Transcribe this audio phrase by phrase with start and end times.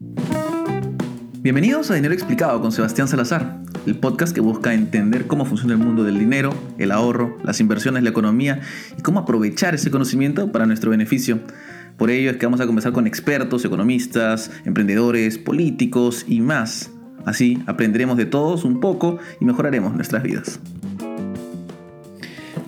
[0.00, 5.80] Bienvenidos a Dinero Explicado con Sebastián Salazar, el podcast que busca entender cómo funciona el
[5.80, 8.60] mundo del dinero, el ahorro, las inversiones, la economía
[8.96, 11.40] y cómo aprovechar ese conocimiento para nuestro beneficio.
[11.96, 16.92] Por ello es que vamos a conversar con expertos, economistas, emprendedores, políticos y más.
[17.24, 20.60] Así aprenderemos de todos un poco y mejoraremos nuestras vidas.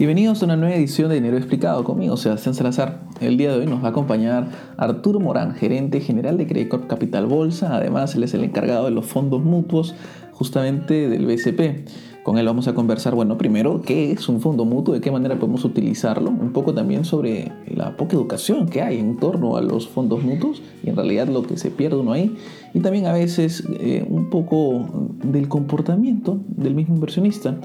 [0.00, 3.02] Bienvenidos a una nueva edición de Dinero Explicado conmigo, Sebastián Salazar.
[3.20, 7.26] El día de hoy nos va a acompañar Arturo Morán, gerente general de Credit Capital
[7.26, 7.76] Bolsa.
[7.76, 9.94] Además, él es el encargado de los fondos mutuos
[10.32, 11.86] justamente del BCP.
[12.22, 15.38] Con él vamos a conversar, bueno, primero, qué es un fondo mutuo, de qué manera
[15.38, 19.86] podemos utilizarlo, un poco también sobre la poca educación que hay en torno a los
[19.86, 22.36] fondos mutuos y en realidad lo que se pierde uno ahí,
[22.72, 24.86] y también a veces eh, un poco
[25.24, 27.58] del comportamiento del mismo inversionista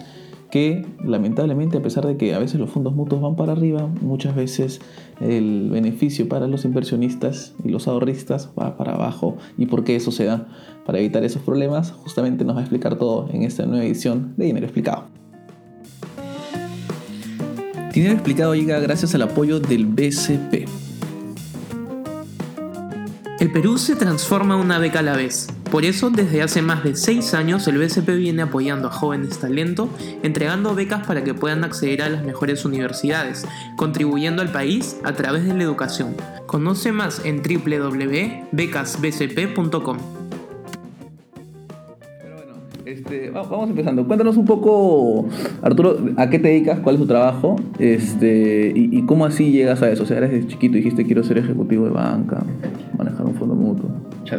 [0.55, 4.37] que lamentablemente a pesar de que a veces los fondos mutuos van para arriba, muchas
[4.37, 4.79] veces
[5.19, 9.35] el beneficio para los inversionistas y los ahorristas va para abajo.
[9.57, 10.47] ¿Y por qué eso se da?
[10.85, 14.45] Para evitar esos problemas, justamente nos va a explicar todo en esta nueva edición de
[14.45, 15.07] Dinero Explicado.
[17.93, 20.84] Dinero Explicado llega gracias al apoyo del BCP.
[23.37, 25.47] El Perú se transforma una beca a la vez.
[25.69, 29.89] Por eso, desde hace más de 6 años, el BCP viene apoyando a jóvenes talento,
[30.23, 35.43] entregando becas para que puedan acceder a las mejores universidades, contribuyendo al país a través
[35.43, 36.15] de la educación.
[36.45, 40.24] Conoce más en www.becasbcp.com.
[43.05, 44.07] Este, vamos empezando.
[44.07, 45.27] Cuéntanos un poco,
[45.61, 49.91] Arturo, a qué te dedicas, cuál es tu trabajo este, y, cómo así llegas a
[49.91, 50.03] eso.
[50.03, 52.43] O sea, eres chiquito y dijiste quiero ser ejecutivo de banca,
[52.97, 53.91] manejar un fondo mutuo.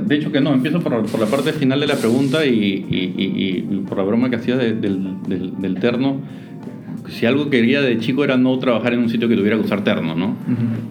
[0.05, 4.05] De hecho que no, empiezo por, la parte final de la pregunta y, por la
[4.05, 6.17] broma que hacías del, terno.
[7.09, 9.85] Si algo quería de chico era no trabajar en un sitio que tuviera que usar
[9.85, 10.37] terno, ¿no?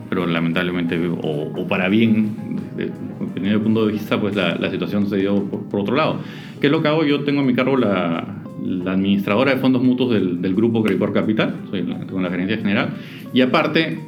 [0.10, 2.32] Pero lamentablemente, o, para bien,
[2.76, 6.20] desde el punto de vista, pues la, situación se dio por, otro lado.
[6.60, 7.04] ¿Qué es lo que hago?
[7.06, 8.42] Yo tengo a mi cargo la,
[8.86, 12.96] administradora de fondos mutuos del, grupo Credicor Capital, soy con la gerencia general,
[13.34, 14.00] y aparte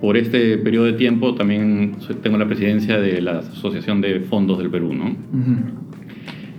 [0.00, 1.94] por este periodo de tiempo también
[2.24, 5.14] tengo la presidencia de la Asociación de Fondos del Perú, ¿no?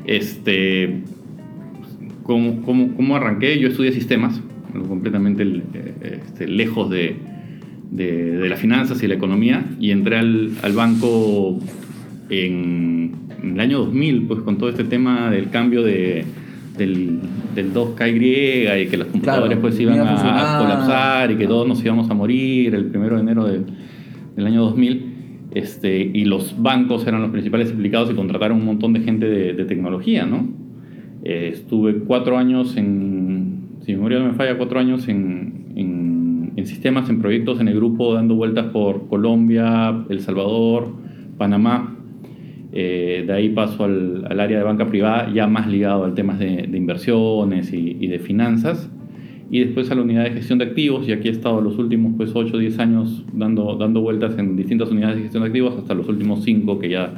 [0.06, 1.02] Este,
[2.24, 3.60] ¿cómo, cómo, arranqué?
[3.60, 4.42] Yo estudié sistemas,
[4.88, 5.46] completamente
[6.02, 7.16] este, lejos de,
[7.92, 11.60] de, las finanzas y la economía, y entré al, al banco
[12.30, 13.12] en,
[13.42, 16.26] en, el año 2000, pues con todo este tema del cambio de
[16.78, 17.20] del,
[17.54, 22.10] del 2K y que los computadores pues iban a, colapsar y que todos nos íbamos
[22.10, 25.10] a morir el primero de enero del año 2000.
[25.52, 29.66] Este, y los bancos eran los principales implicados y contrataron un montón de gente de,
[29.66, 30.50] tecnología, ¿no?
[31.24, 33.23] Eh, estuve cuatro años en,
[33.86, 38.14] si memoria no me falla, cuatro años en, en, sistemas, en proyectos en el grupo,
[38.14, 40.94] dando vueltas por Colombia, El Salvador,
[41.38, 41.98] Panamá,
[42.72, 46.70] eh, de ahí paso al, área de banca privada, ya más ligado al tema de,
[46.74, 48.90] inversiones y, de finanzas.
[49.54, 52.14] Y después a la unidad de gestión de activos, y aquí he estado los últimos
[52.18, 55.76] pues, 8 o 10 años dando, dando vueltas en distintas unidades de gestión de activos,
[55.78, 57.14] hasta los últimos 5 que ya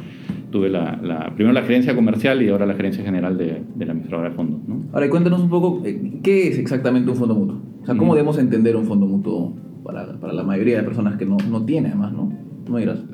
[0.52, 3.94] tuve la, la, primero la gerencia comercial y ahora la gerencia general de, de la
[3.94, 4.68] administradora de fondos.
[4.68, 4.84] ¿no?
[4.92, 7.62] Ahora, cuéntanos un poco, eh, ¿qué es exactamente un fondo mutuo?
[7.84, 11.26] O sea, ¿cómo debemos entender un fondo mutuo para, para la mayoría de personas que
[11.26, 12.34] no, no tiene además, ¿no?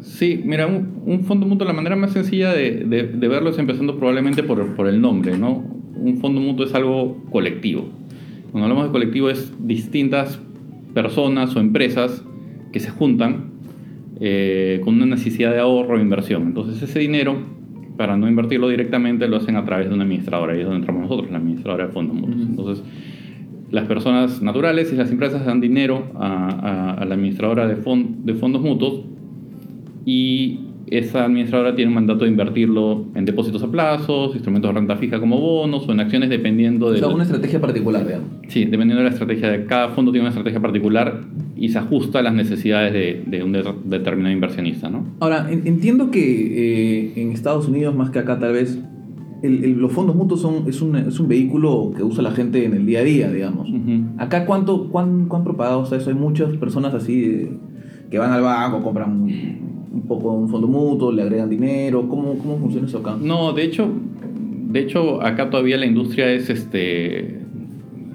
[0.01, 4.41] Sí, mira, un, fondo mutuo, la manera más sencilla de, de, verlo es empezando probablemente
[4.41, 5.63] por, por, el nombre, ¿no?
[5.95, 8.00] Un fondo mutuo es algo colectivo.
[8.51, 10.39] Cuando hablamos de colectivo es distintas
[10.93, 12.23] personas o empresas
[12.71, 13.51] que se juntan
[14.19, 16.43] eh, con una necesidad de ahorro o inversión.
[16.43, 17.37] Entonces ese dinero,
[17.97, 20.53] para no invertirlo directamente, lo hacen a través de una administradora.
[20.53, 22.41] Ahí es donde entramos nosotros, la administradora de fondos mutuos.
[22.41, 22.83] Entonces
[23.71, 28.61] las personas naturales y las empresas dan dinero a, a, la administradora de, de fondos
[28.61, 29.05] mutuos
[30.05, 34.95] y esa administradora tiene un mandato de invertirlo en depósitos a plazos, instrumentos de renta
[34.97, 37.03] fija como bonos o en acciones dependiendo de...
[37.03, 38.27] O una estrategia particular, digamos.
[38.47, 41.21] Sí, dependiendo de la estrategia de cada fondo tiene una estrategia particular
[41.55, 43.53] y se ajusta a las necesidades de, de un
[43.85, 45.05] determinado inversionista, ¿no?
[45.19, 48.79] Ahora, entiendo que eh, en Estados Unidos, más que acá tal vez,
[49.43, 52.85] los fondos mutuos son, es, un, es un vehículo que usa la gente en el
[52.85, 53.69] día a día, digamos.
[54.17, 56.09] Acá, ¿cuánto, cuán, ¿cuán propagado está eso?
[56.09, 57.49] Hay muchas personas así
[58.09, 59.25] que van al banco, compran
[59.93, 62.07] un poco un fondo mutuo, le agregan dinero?
[62.07, 63.17] ¿Cómo, cómo funciona eso acá?
[63.21, 63.89] No, de hecho,
[64.71, 67.39] de hecho, acá todavía la industria es, este,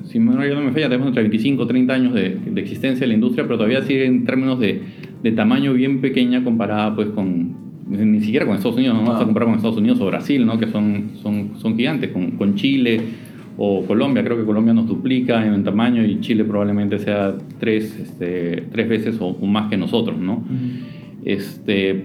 [0.05, 3.01] si no, yo no me falla, tenemos entre 25 o 30 años de, de, existencia
[3.01, 4.83] de la industria, pero todavía sigue en términos de,
[5.23, 7.55] de tamaño bien pequeña comparada pues con,
[7.87, 9.25] ni siquiera con Estados Unidos, no vamos a ah.
[9.25, 10.59] comparar con Estados Unidos o Brasil, ¿no?
[10.59, 13.01] que son, son, son gigantes, con, con, Chile
[13.59, 18.65] o Colombia, creo que Colombia nos duplica en tamaño y Chile probablemente sea tres, este,
[18.73, 20.19] tres veces o, más que nosotros.
[20.19, 20.45] ¿no?
[21.27, 22.05] Este,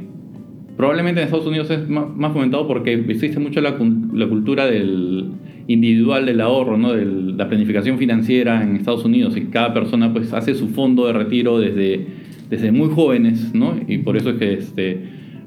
[0.81, 3.77] Probablemente en Estados Unidos es más, fomentado porque existe mucho la,
[4.13, 5.25] la cultura del
[5.67, 6.93] individual del ahorro, ¿no?
[6.93, 11.13] de la planificación financiera en Estados Unidos y cada persona pues hace su fondo de
[11.13, 12.07] retiro desde,
[12.49, 13.75] desde muy jóvenes, ¿no?
[13.87, 15.01] Y por eso es que este,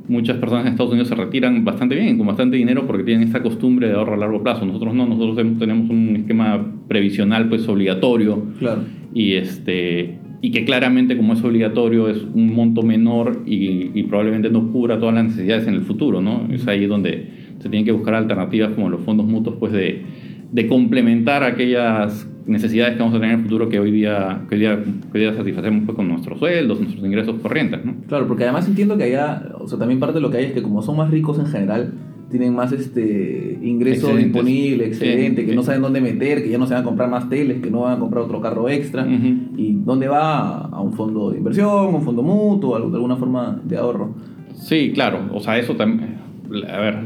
[0.07, 3.43] muchas personas en Estados Unidos se retiran bastante bien, con bastante dinero porque tienen esta
[3.43, 4.65] costumbre de ahorro a largo plazo.
[4.65, 8.83] Nosotros no, nosotros tenemos un esquema previsional pues obligatorio Claro.
[9.13, 14.51] y este y que claramente como es obligatorio es un monto menor y, y probablemente
[14.51, 16.47] no cubra todas las necesidades en el futuro, ¿no?
[16.51, 17.29] Es ahí donde
[17.59, 20.03] se tienen que buscar alternativas como los fondos mutuos, pues de,
[20.53, 24.55] de complementar aquellas necesidades que vamos a tener en el futuro que hoy día, que
[24.55, 27.95] hoy día, que hoy día satisfacemos pues, con nuestros sueldos, nuestros ingresos corrientes, ¿no?
[28.07, 30.53] Claro, porque además entiendo que allá, o sea, también parte de lo que hay es
[30.53, 31.95] que como son más ricos en general,
[32.31, 34.33] tienen más este ingreso Excedentes.
[34.33, 35.57] disponible, excedente, Sí, que sí.
[35.57, 37.81] no saben dónde meter, que ya no se van a comprar más teles, que no
[37.83, 39.07] van a comprar otro carro extra.
[39.57, 40.63] ¿Y dónde va?
[40.67, 44.15] A un fondo de inversión, un fondo mutuo, algo- de alguna forma de ahorro.
[44.55, 46.15] Sí, claro, o sea, eso también,
[46.73, 46.99] a ver,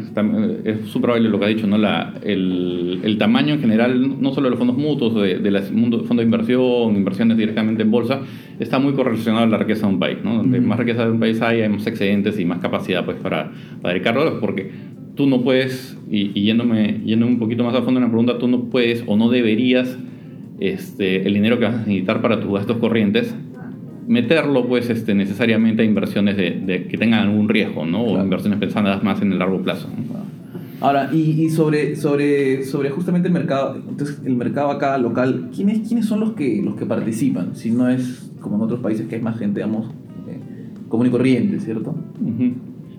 [0.65, 1.79] es súper válido lo que ha dicho, ¿no?
[1.79, 5.65] La, el, el tamaño en general, no solo de los fondos mutuos, de, de los
[5.71, 8.21] fondos de inversión, inversiones directamente en bolsa,
[8.61, 10.37] está muy correlacionado a la riqueza de un país, ¿no?
[10.37, 13.51] Donde más riqueza de un país hay, hay más excedentes y más capacidad pues, para,
[13.81, 14.71] para dedicarlo, porque
[15.19, 18.39] tú no puedes, y, y yéndome, yéndome un poquito más a fondo en la pregunta,
[18.39, 19.99] tú no puedes o no deberías
[20.61, 23.35] este, el dinero que vas a necesitar para tus gastos corrientes
[24.07, 28.03] meterlo pues este, necesariamente a inversiones de, de- que tengan algún riesgo, ¿no?
[28.05, 28.25] O Claro.
[28.25, 29.89] inversiones pensadas más en el largo plazo.
[30.81, 35.87] Ahora, y, y sobre, sobre, sobre justamente el mercado, entonces el mercado acá local, ¿quiénes,
[35.87, 37.55] quiénes son los que, los que participan?
[37.57, 39.89] Si no es como en otros países que hay más gente, digamos,
[40.29, 40.39] eh,
[40.89, 41.91] común y corriente, ¿cierto?
[41.91, 42.53] Ujú.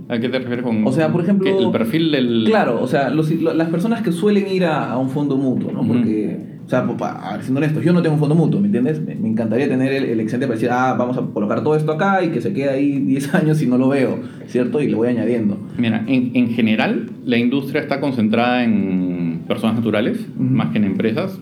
[0.10, 2.44] ¿A qué te refieres con O sea, por ejemplo- que el perfil del...
[2.48, 5.84] Claro, o sea, los- las personas que suelen ir a, a un fondo mutuo, ¿no?
[5.88, 6.36] Porque,
[6.66, 9.00] o sea, pa- a ver, siendo honestos, yo no tengo un fondo mutuo, ¿me entiendes?
[9.02, 11.92] Me, me encantaría tener el, el excedente para decir, ah, vamos a colocar todo esto
[11.92, 14.18] acá y que se quede ahí 10 años y no lo veo,
[14.48, 14.82] ¿cierto?
[14.82, 15.60] Y le voy añadiendo.
[15.78, 21.38] Mira, en, en general la industria está concentrada en personas naturales, más que en empresas.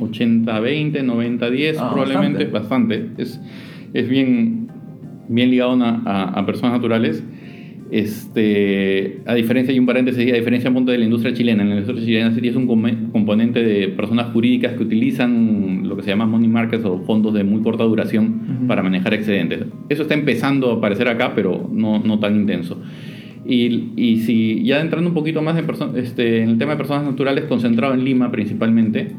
[0.00, 3.10] 80-20, 90-10 Ah, probablemente, bastante.
[3.18, 3.40] Es,
[3.92, 4.63] es bien,
[5.28, 7.22] bien ligado a, a- a personas naturales.
[7.90, 11.76] Este, a diferencia, y un paréntesis, a diferencia punto de la industria chilena, en la
[11.76, 12.66] industria chilena sí es un
[13.12, 17.44] componente de personas jurídicas que utilizan lo que se llama money markets o fondos de
[17.44, 18.66] muy corta duración Ujú.
[18.66, 19.60] para manejar excedentes.
[19.88, 22.80] Eso está empezando a aparecer acá, pero no, no tan intenso.
[23.46, 25.66] Y, y si ya entrando un poquito más en,
[25.96, 29.12] este, en el tema de personas naturales, concentrado en Lima principalmente,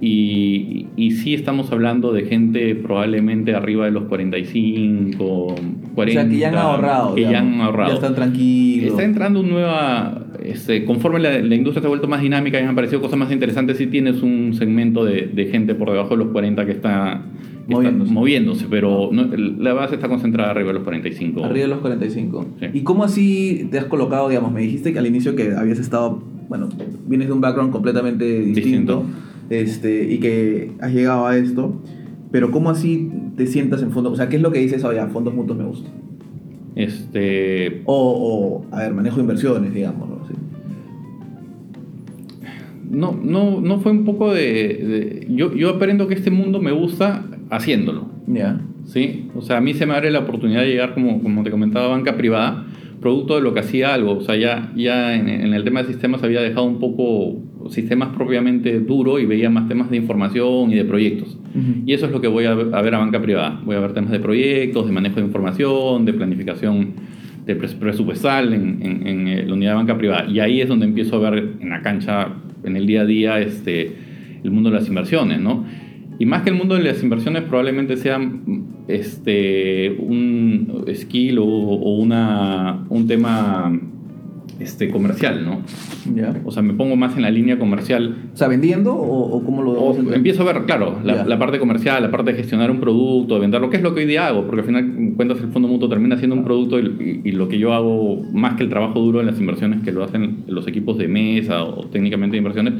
[0.00, 5.54] y, y sí estamos hablando de gente probablemente arriba de los 45,
[5.94, 6.20] 40.
[6.20, 7.14] o sea, que ya han ahorrado.
[7.14, 7.90] Que ya han ahorrado.
[7.90, 8.90] Ya están tranquilos.
[8.90, 10.24] Está entrando un nueva.
[10.42, 13.18] Este, conforme la, la industria se ha vuelto más dinámica y me han aparecido cosas
[13.18, 16.72] más interesantes, sí tienes un segmento de, de gente por debajo de los 40 que
[16.72, 17.22] está,
[17.66, 18.12] Moviéndose.
[18.12, 19.28] moviéndose, pero no-
[19.58, 21.44] la base está concentrada arriba de los 45.
[21.44, 22.46] Arriba de los 45.
[22.60, 22.66] Sí.
[22.72, 24.52] ¿Y cómo así te has colocado, digamos?
[24.52, 26.68] Me dijiste que al inicio que habías estado, bueno,
[27.06, 29.04] vienes de un background completamente distinto, Distinto.
[29.50, 31.80] Este, y que has llegado a esto,
[32.30, 34.10] pero ¿cómo así te sientas en fondo?
[34.12, 35.92] O sea, ¿qué es lo que dices, oye, fondos mutuos me gustan?
[36.76, 40.18] Este, O, o, a ver, manejo de inversiones, digamos, ¿no?
[40.28, 40.34] Sí.
[42.90, 44.42] no, no, no fue un poco de.
[44.42, 48.06] de- yo, yo aprendo que este mundo me gusta haciéndolo.
[48.26, 48.60] Ya.
[48.86, 49.28] ¿sí?
[49.34, 51.86] O sea, a mí se me abre la oportunidad de llegar, como, como te comentaba,
[51.86, 52.66] a banca privada,
[53.00, 54.18] producto de lo que hacía algo.
[54.18, 58.08] O sea, ya, ya en, en el tema de sistemas había dejado un poco sistemas
[58.16, 61.36] propiamente duro y veía más temas de información y de proyectos.
[61.54, 61.82] Ujú.
[61.86, 63.60] Y eso es lo que voy a, ver- a ver a banca privada.
[63.64, 66.92] Voy a ver temas de proyectos, de manejo de información, de planificación
[67.46, 70.26] de pres- presupuestal en, en- en, eh, la unidad de banca privada.
[70.28, 72.28] Y ahí es donde empiezo a ver en la cancha,
[72.64, 73.92] en el día a día, este,
[74.44, 75.64] el mundo de las inversiones, ¿no?
[76.18, 78.18] Y más que el mundo de las inversiones probablemente sea
[78.88, 83.78] este, un skill o, o una, un tema
[84.58, 85.60] este, comercial, ¿no?
[86.16, 86.34] Ya.
[86.44, 89.62] O sea, me pongo más en la línea comercial O sea, ¿vendiendo o, o cómo
[89.62, 93.34] lo o empiezo a ver, claro, la, parte comercial, la parte de gestionar un producto,
[93.34, 95.68] de venderlo, que es lo que hoy día hago, porque al final cuentas el fondo
[95.68, 98.68] mutuo termina siendo un producto y, y- y lo que yo hago, más que el
[98.68, 102.38] trabajo duro en las inversiones que lo hacen los equipos de mesa o técnicamente de
[102.38, 102.74] inversiones,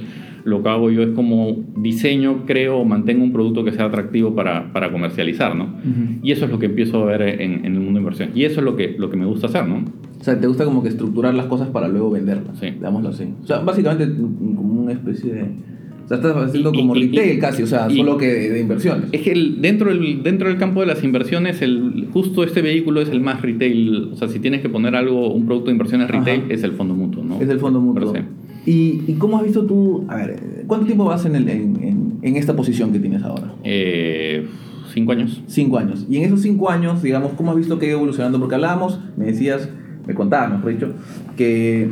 [0.44, 4.72] lo que hago yo es como diseño, creo, mantengo un producto que sea atractivo para,
[4.72, 5.64] para comercializar, ¿no?
[5.64, 6.18] Ujú.
[6.22, 8.30] Y eso es lo que empiezo a ver en, en el mundo de inversión.
[8.34, 9.84] Y eso es lo que, lo que me gusta hacer, ¿no?
[10.20, 12.58] O sea, te gusta como que estructurar las cosas para luego venderlas.
[12.58, 12.70] Sí.
[12.70, 13.24] Digámoslo así.
[13.42, 15.42] O sea, básicamente como una especie de...
[16.04, 18.48] O sea, estás haciendo como y- retail y- casi, o sea, y- solo que de,
[18.50, 19.10] de inversiones.
[19.12, 23.02] Es que el- dentro, del, dentro del campo de las inversiones, el, justo este vehículo
[23.02, 24.08] es el más retail.
[24.12, 26.52] O sea, si tienes que poner algo, un producto de inversiones retail, Ajá.
[26.54, 27.38] es el fondo mutuo, ¿no?
[27.40, 28.14] Es el fondo mutuo.
[28.70, 32.18] ¿Y, ¿Y cómo has visto tú, a ver, cuánto tiempo vas en, el- en, en-
[32.20, 33.54] en esta posición que tienes ahora?
[33.64, 34.46] Eh,
[34.92, 35.42] cinco años.
[35.46, 36.04] Cinco años.
[36.10, 38.38] Y en esos cinco años, digamos, ¿cómo has visto que ha ido evolucionando?
[38.38, 39.68] Porque hablábamos, me decías
[40.06, 40.92] me contabas, mejor dicho,
[41.36, 41.88] que,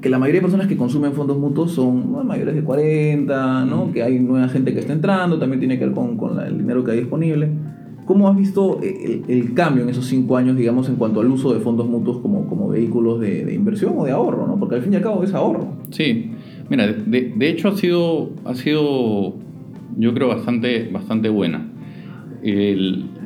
[0.00, 2.22] que la mayoría de personas que consumen fondos mutuos son ¿no?
[2.24, 3.90] mayores de 40, ¿no?
[3.92, 6.58] que hay nueva gente que está entrando, también tiene que ver con, con la- el
[6.58, 7.48] dinero que hay disponible.
[8.04, 11.54] ¿Cómo has visto el, el cambio en esos cinco años, digamos, en cuanto al uso
[11.54, 14.46] de fondos mutuos como, como vehículos de, inversión o de ahorro?
[14.46, 14.58] ¿no?
[14.58, 15.68] Porque al fin y al cabo es ahorro.
[15.90, 16.30] Sí,
[16.68, 19.34] mira, de, hecho ha sido, ha sido,
[19.96, 21.70] yo creo, bastante, bastante buena.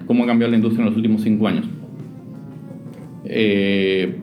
[0.07, 1.67] Cómo ha cambiado la industria en los últimos cinco años.
[3.25, 4.17] Eh,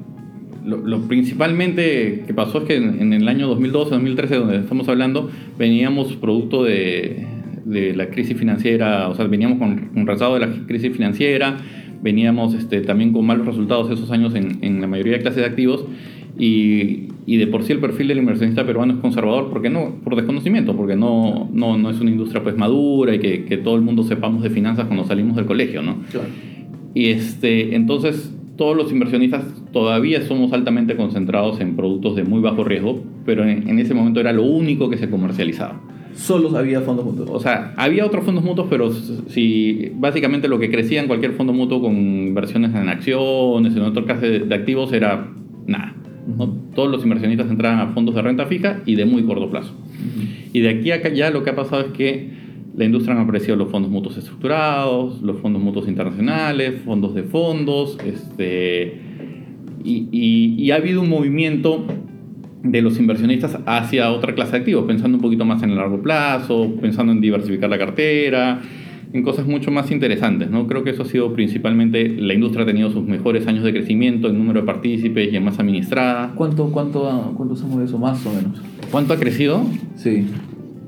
[0.63, 5.29] lo, lo principalmente que pasó es que en, en el año 2012-2013, donde estamos hablando,
[5.59, 7.27] veníamos producto de,
[7.65, 11.57] de la crisis financiera, o sea, veníamos con un rezago de la crisis financiera,
[12.01, 15.45] veníamos este, también con malos resultados esos años en, en la mayoría de clases de
[15.45, 15.85] activos
[16.37, 20.15] y, y de por sí el perfil del inversionista peruano es conservador porque no por
[20.15, 23.81] desconocimiento porque no, no, no es una industria pues madura y que, que todo el
[23.81, 26.27] mundo sepamos de finanzas cuando salimos del colegio no Claro.
[26.93, 32.63] y este entonces todos los inversionistas todavía somos altamente concentrados en productos de muy bajo
[32.65, 35.81] riesgo pero en, en ese momento era lo único que se comercializaba
[36.15, 37.29] Solo había fondos mutuos.
[37.29, 41.53] o sea, había otros fondos mutuos, pero si básicamente lo que crecía en cualquier fondo
[41.53, 45.29] mutuo con inversiones en acciones, en otro caso de, de activos, era
[45.67, 45.93] nada.
[46.37, 46.47] ¿no?
[46.73, 49.73] Todos los inversionistas entraban a fondos de renta fija y de muy corto plazo.
[50.53, 52.29] Y de aquí a acá ya lo que ha pasado es que
[52.77, 57.97] la industria han aparecido los fondos mutuos estructurados, los fondos mutuos internacionales, fondos de fondos,
[58.05, 58.99] este,
[59.83, 61.85] y, y- y ha habido un movimiento
[62.65, 66.01] de los inversionistas hacia otra clase de activos, pensando un poquito más en el largo
[66.01, 68.59] plazo, pensando en diversificar la cartera,
[69.13, 70.49] en cosas mucho más interesantes.
[70.49, 70.65] ¿no?
[70.65, 74.29] Creo que eso ha sido principalmente, la industria ha tenido sus mejores años de crecimiento
[74.29, 76.31] en número de partícipes y en masa administrada.
[76.35, 78.59] ¿Cuánto, cuánto, ¿Cuánto se eso más o menos?
[78.91, 79.63] ¿Cuánto ha crecido?
[79.95, 80.25] Sí.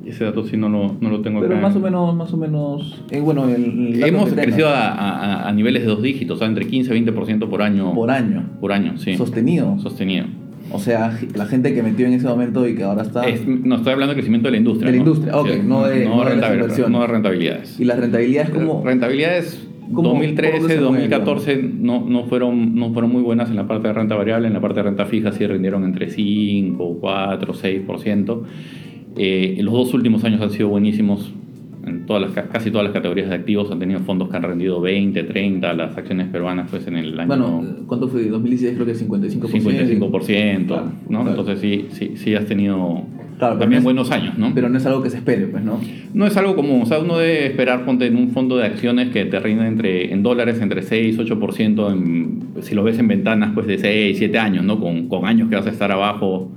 [0.05, 1.61] Ese dato sí no lo, no lo tengo Pero acá.
[1.67, 3.03] más o menos, más o menos.
[3.11, 6.65] eh, bueno, el, Hemos crecido a, a- a niveles de dos dígitos, o sea, entre
[6.65, 7.93] 15 y 20% por año.
[7.93, 8.45] por año.
[8.61, 9.15] Por año, sí.
[9.17, 9.77] Sostenido.
[9.79, 10.25] Sostenido.
[10.71, 13.27] O sea, la gente que metió en ese momento y que ahora está.
[13.27, 14.91] Es- no estoy hablando de crecimiento de la industria.
[14.91, 15.09] De la ¿no?
[15.09, 16.91] industria, ok, no de- no de las rentabil- inversiones.
[16.91, 17.79] no de rentabilidades.
[17.79, 18.83] Y las rentabilidades como.
[18.83, 23.55] Rentabilidades ¿Cómo- cómo 2013, se mueve, 2014 no, no, fueron, no fueron muy buenas en
[23.55, 26.97] la parte de renta variable, en la parte de renta fija sí rindieron entre 5,
[26.99, 28.43] 4, 6%.
[29.15, 31.33] Eh, los dos últimos años han sido buenísimos.
[31.87, 34.43] En todas las, ca- casi todas las categorías de activos han tenido fondos que han
[34.43, 38.25] rendido 20, 30, las acciones peruanas pues en el año Bueno, ¿cuánto fue?
[38.25, 39.49] 2016 creo que 55%.
[39.49, 41.21] 55%, Claro, ¿no?
[41.23, 41.29] claro.
[41.29, 43.03] Entonces sí, sí, sí has tenido
[43.37, 44.51] Claro, también es- buenos años, ¿no?
[44.55, 45.79] Pero no es algo que se espere, pues, ¿no?
[46.13, 49.09] No es algo común, o sea, uno debe esperar, ponte en un fondo de acciones
[49.09, 53.51] que te rinda entre, en dólares entre 6 8%, en, si lo ves en ventanas,
[53.53, 54.79] pues de 6, 7 años, ¿no?
[54.79, 56.49] Con, con años que vas a estar abajo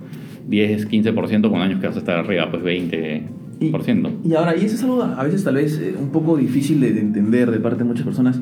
[0.49, 3.23] 10, 15%, con años que vas a estar arriba, pues 20%.
[4.25, 6.93] Y ahora, y eso es algo a veces tal vez eh, un poco difícil de,
[6.93, 8.41] de entender de parte de muchas personas,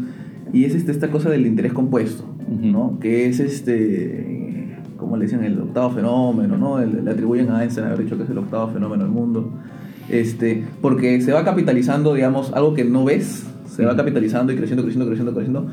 [0.52, 2.66] y es este, esta cosa del interés compuesto, Ujú.
[2.66, 2.98] ¿no?
[3.00, 6.78] Que es este, como le dicen, el octavo fenómeno, ¿no?
[6.80, 9.50] El- le atribuyen a Einstein haber dicho que es el octavo fenómeno del mundo.
[10.08, 13.98] Este, porque se va capitalizando, digamos, algo que no ves, se va Ujú.
[13.98, 15.66] capitalizando y creciendo, creciendo, creciendo, creciendo,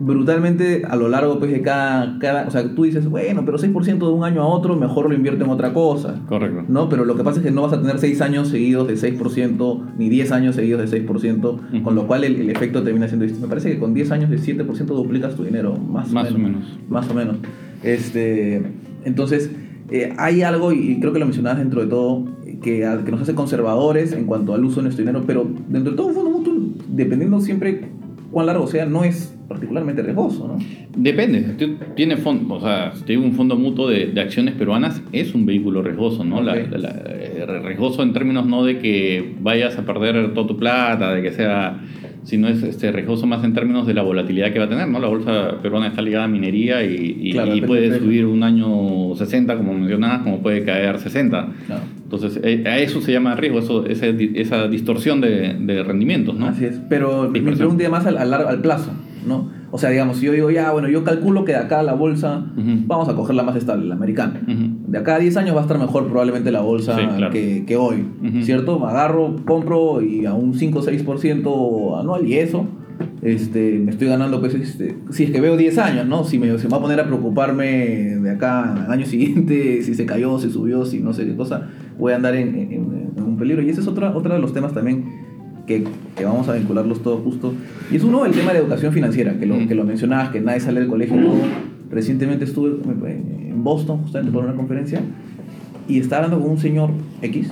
[0.00, 2.46] brutalmente a lo largo pues, de cada, cada...
[2.48, 5.44] O sea, tú dices, bueno, pero 6% de un año a otro, mejor lo invierto
[5.44, 6.20] en otra cosa.
[6.28, 6.64] Correcto.
[6.68, 6.88] ¿no?
[6.88, 9.82] Pero lo que pasa es que no vas a tener 6 años seguidos de 6%,
[9.98, 11.82] ni 10 años seguidos de 6%, Ujú.
[11.82, 13.46] con lo cual el, el efecto termina siendo distinto.
[13.46, 16.78] Me parece que con 10 años de 7% duplicas tu dinero, más, Más o menos.
[16.88, 17.36] Más o menos.
[17.82, 18.62] Este,
[19.04, 19.50] entonces,
[19.90, 22.24] eh, hay algo, y creo que lo mencionabas dentro de todo,
[22.62, 25.92] que, a- que nos hace conservadores en cuanto al uso de nuestro dinero, pero dentro
[25.92, 26.54] de todo un fondo mutuo,
[26.88, 27.82] dependiendo siempre
[28.30, 30.58] cuán largo sea, no es particularmente riesgoso, ¿no?
[30.96, 35.34] Depende, tú- tiene fondo, o sea, si un fondo mutuo de, de acciones peruanas es
[35.34, 36.40] un vehículo riesgoso, ¿no?
[36.40, 36.68] La- Ok.
[36.78, 41.20] la- eh, riesgoso en términos no de que vayas a perder toda tu plata, de
[41.22, 41.80] que sea,
[42.22, 45.00] sino es este, riesgoso más en términos de la volatilidad que va a tener, ¿no?
[45.00, 48.44] La bolsa peruana está ligada a minería y, y- Claro, y depende puede subir un
[48.44, 51.48] año 60, como mencionabas, como puede caer 60.
[51.66, 51.82] Claro.
[52.04, 56.46] Entonces, eh, a eso se llama riesgo, eso, esa, esa distorsión de, de rendimientos, ¿no?
[56.46, 56.80] Así es.
[56.88, 57.76] Pero Dispersión.
[57.76, 58.92] pregunta más al, al, largo- al plazo,
[59.26, 59.48] ¿no?
[59.72, 62.44] O sea, digamos, si yo digo, ya, bueno, yo calculo que de acá la bolsa,
[62.56, 62.82] Ujú.
[62.86, 64.40] vamos a coger la más estable, la americana.
[64.42, 64.90] Ujú.
[64.90, 67.32] De acá a 10 años va a estar mejor probablemente la bolsa Sí, claro.
[67.32, 68.42] que, que hoy, Ujú.
[68.42, 68.78] ¿cierto?
[68.80, 72.66] Me agarro, compro y a un 5 o 6% anual y eso,
[73.22, 76.24] este, me estoy ganando, pues, este, si es que veo 10 años, ¿no?
[76.24, 77.66] Si me, se me va a poner a preocuparme
[78.20, 81.68] de acá al año siguiente, si se cayó, si subió, si no sé qué cosa,
[81.98, 83.62] voy a andar en, en- en un peligro.
[83.62, 85.04] Y ese es otra, otro de los temas también
[85.66, 85.84] que,
[86.16, 87.52] que vamos a vincularlos todos justo.
[87.90, 89.68] Y es uno, el tema de educación financiera, que lo, Ujú.
[89.68, 91.16] que lo mencionabas, que nadie sale del colegio.
[91.16, 91.34] todo.
[91.90, 95.00] Recientemente estuve en Boston, justamente por una conferencia,
[95.88, 96.90] y estaba hablando con un señor
[97.22, 97.50] X,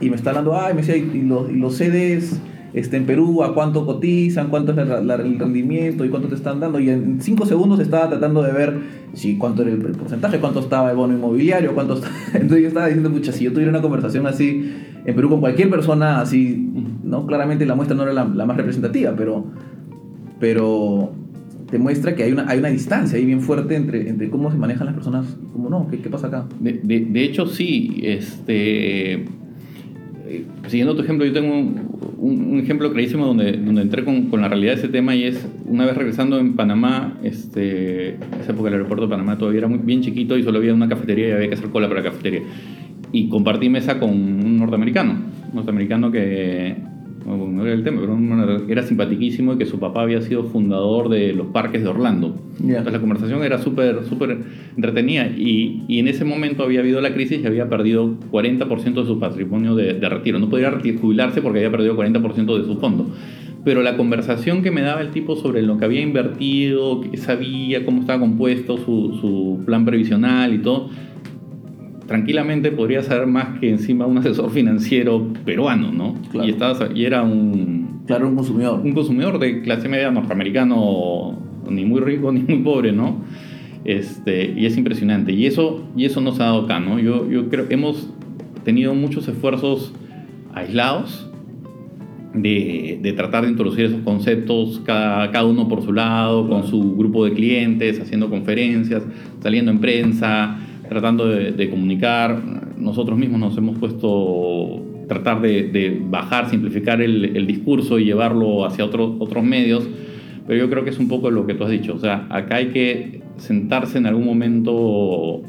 [0.00, 2.40] y me está hablando, ay, me decía, y los, y los CDs,
[2.74, 6.80] este, en Perú a cuánto cotizan, cuánto es el rendimiento y cuánto te están dando.
[6.80, 8.78] Y en cinco segundos estaba tratando de ver
[9.14, 11.94] si cuánto era el porcentaje, cuánto estaba el bono inmobiliario, cuánto.
[12.34, 14.74] Entonces yo estaba diciendo, pucha, si yo tuviera una conversación así
[15.06, 16.70] en Perú con cualquier persona así,
[17.04, 17.26] ¿no?
[17.26, 19.44] Claramente la muestra no era la, la más representativa, pero,
[20.40, 21.12] pero
[21.70, 24.56] te muestra que hay una, hay una distancia ahí bien fuerte entre, entre cómo se
[24.56, 25.88] manejan las personas cómo no.
[25.88, 26.46] ¿Qué, pasa acá?
[26.60, 28.00] De, hecho, sí.
[28.02, 29.24] Este,
[30.66, 34.48] siguiendo tu ejemplo, yo tengo un, un- ejemplo clarísimo donde, donde entré con, con la
[34.48, 38.74] realidad de ese tema y es una vez regresando en Panamá, este, esa época el
[38.74, 41.48] aeropuerto de Panamá todavía era muy, bien chiquito y solo había una cafetería y había
[41.48, 42.40] que hacer cola para la cafetería.
[43.12, 45.12] Y compartí mesa con un norteamericano,
[45.50, 46.74] un norteamericano que
[47.26, 51.08] no, no era el tema, pero era simpatiquísimo y que su papá había sido fundador
[51.08, 52.36] de los parques de Orlando.
[52.58, 52.78] Ya.
[52.78, 54.38] Entonces la conversación era súper, súper
[54.76, 59.06] entretenida y, y en ese momento había habido la crisis y había perdido 40% de
[59.06, 60.38] su patrimonio de, de retiro.
[60.38, 63.10] No podía jubilarse porque había perdido 40% de su fondo.
[63.64, 67.84] Pero la conversación que me daba el tipo sobre lo que había invertido, que sabía
[67.86, 70.90] cómo estaba compuesto su, su plan previsional y todo,
[72.06, 76.14] tranquilamente podría saber más que encima un asesor financiero peruano, ¿no?
[76.30, 76.46] Claro.
[76.46, 78.80] Y, estaba, y era un, Claro, un consumidor.
[78.80, 81.38] un consumidor de clase media norteamericano,
[81.70, 83.22] ni muy rico ni muy pobre, ¿no?
[83.84, 85.32] Este, y es impresionante.
[85.32, 86.98] Y eso, y eso nos ha dado acá, ¿no?
[86.98, 88.10] Yo, yo creo que hemos
[88.64, 89.92] tenido muchos esfuerzos
[90.54, 91.30] aislados
[92.32, 96.96] de, de tratar de introducir esos conceptos, cada, cada uno por su lado, con su
[96.96, 99.02] grupo de clientes, haciendo conferencias,
[99.40, 100.58] saliendo en prensa,
[100.94, 102.40] tratando de, de comunicar.
[102.78, 108.64] Nosotros mismos nos hemos puesto tratar de, de bajar, simplificar el, el discurso y llevarlo
[108.64, 109.86] hacia otros otros medios.
[110.46, 111.94] Pero yo creo que es un poco lo que tú has dicho.
[111.94, 115.42] O sea, acá hay que sentarse en algún momento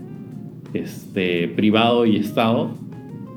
[0.73, 2.71] este, privado y Estado.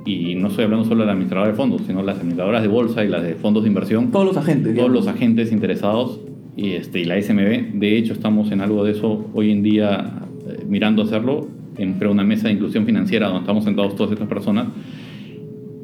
[0.07, 3.05] Y no estoy hablando solo de la administradora de fondos, sino las administradoras de bolsa
[3.05, 4.75] y las de fondos de inversión Todos los agentes.
[4.75, 4.93] todos digamos.
[4.93, 6.21] los agentes interesados
[6.57, 7.79] y, este, y la SMB.
[7.79, 11.47] De hecho, estamos en algo de eso hoy en día eh, mirando hacerlo
[11.79, 14.67] en creo, una mesa de inclusión financiera donde estamos sentados todas estas personas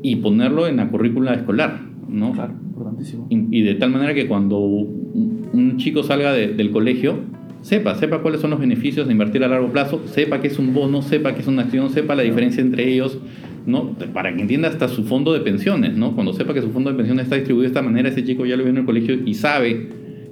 [0.02, 2.32] y ponerlo en la currícula escolar, ¿no?
[2.32, 3.26] Claro, importantísimo.
[3.30, 7.14] Y, y de tal manera que cuando un, chico salga de- del colegio,
[7.62, 10.74] sepa, sepa cuáles son los beneficios de invertir a largo plazo, sepa qué es un
[10.74, 13.18] bono, sepa qué es una acción, sepa la diferencia entre ellos,
[13.66, 13.92] ¿no?
[14.12, 16.12] Para que entienda hasta su fondo de pensiones, ¿no?
[16.14, 18.56] Cuando sepa que su fondo de pensiones está distribuido de esta manera, ese chico ya
[18.56, 19.88] lo vio en el colegio y sabe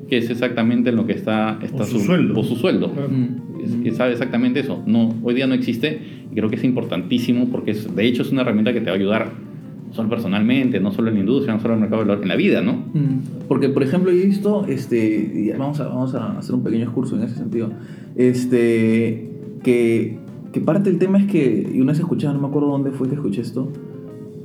[0.08, 2.38] qué es exactamente en lo que está, está O su sueldo.
[2.38, 2.92] o su sueldo.
[2.92, 3.08] Claro.
[3.08, 3.36] Mm.
[3.64, 4.82] Es- que sabe exactamente eso.
[4.86, 8.32] No, hoy día no existe y creo que es importantísimo porque es, de hecho es
[8.32, 9.30] una herramienta que te va a ayudar
[9.92, 12.28] solo personalmente, no solo en la industria, no solo en el mercado de valor, en
[12.30, 12.72] la vida, ¿no?
[12.94, 16.84] Mm, Porque, por ejemplo, he visto, este, y vamos a, vamos a hacer un pequeño
[16.84, 17.70] excurso en ese sentido,
[18.16, 19.28] este,
[19.62, 20.16] que,
[20.52, 23.08] que parte del tema es que, y una vez escuchaba, no me acuerdo dónde fue
[23.08, 23.70] que escuché esto,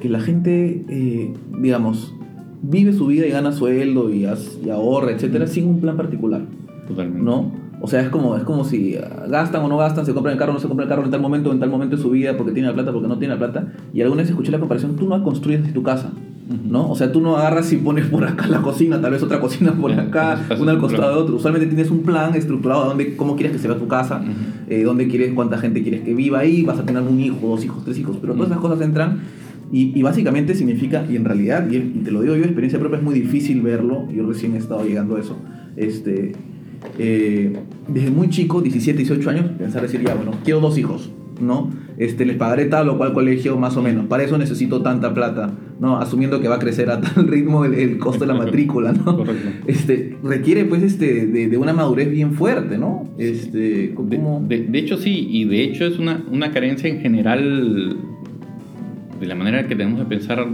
[0.02, 2.14] que la gente, eh, digamos,
[2.62, 6.42] vive su vida y gana sueldo y, as- y ahorra, etcétera, sin un plan particular,
[6.88, 7.24] Totalmente.
[7.24, 7.52] ¿no?
[7.80, 8.98] O sea, es como, es como si
[9.30, 11.12] gastan o no gastan, se compran el carro o no se compran el carro en
[11.12, 13.34] tal momento en tal momento de su vida porque tiene la plata, porque no tiene
[13.36, 13.68] la plata.
[13.94, 16.12] Y alguna vez escuché la comparación, tú no construyes tu casa.
[16.70, 16.90] ¿no?
[16.90, 19.74] O sea, tú no agarras y pones por acá la cocina, tal vez otra cocina
[19.74, 21.36] por acá, una al costado de otro.
[21.36, 24.22] Usualmente tienes un plan estructurado de dónde, cómo quieres que se vea tu casa,
[24.70, 27.66] eh, dónde quieres, cuánta gente quieres que viva ahí, vas a tener un hijo, dos
[27.66, 29.20] hijos, tres hijos, pero todas esas cosas entran
[29.72, 33.00] y, y básicamente significa, y en realidad, y, y te lo digo yo, experiencia propia,
[33.00, 35.38] es muy difícil verlo, yo recién he estado llegando a eso,
[35.76, 36.34] este,
[37.00, 37.54] eh,
[37.88, 41.12] desde muy chico, 17, 18 años, pensar decir, ya, bueno, quiero dos hijos,
[41.42, 41.70] ¿no?
[41.98, 45.52] Este, les pagaré tal o cual colegio, más o menos, para eso necesito tanta plata,
[45.80, 45.98] ¿no?
[45.98, 49.18] Asumiendo que va a crecer a tal ritmo el, el costo de la matrícula, ¿no?
[49.18, 49.50] Correcto.
[49.68, 53.10] Este, requiere pues este, de, de una madurez bien fuerte, ¿no?
[53.18, 57.96] Este, de- de hecho, sí, y de hecho es una, una carencia en general
[59.20, 60.46] de la manera que tenemos de pensar,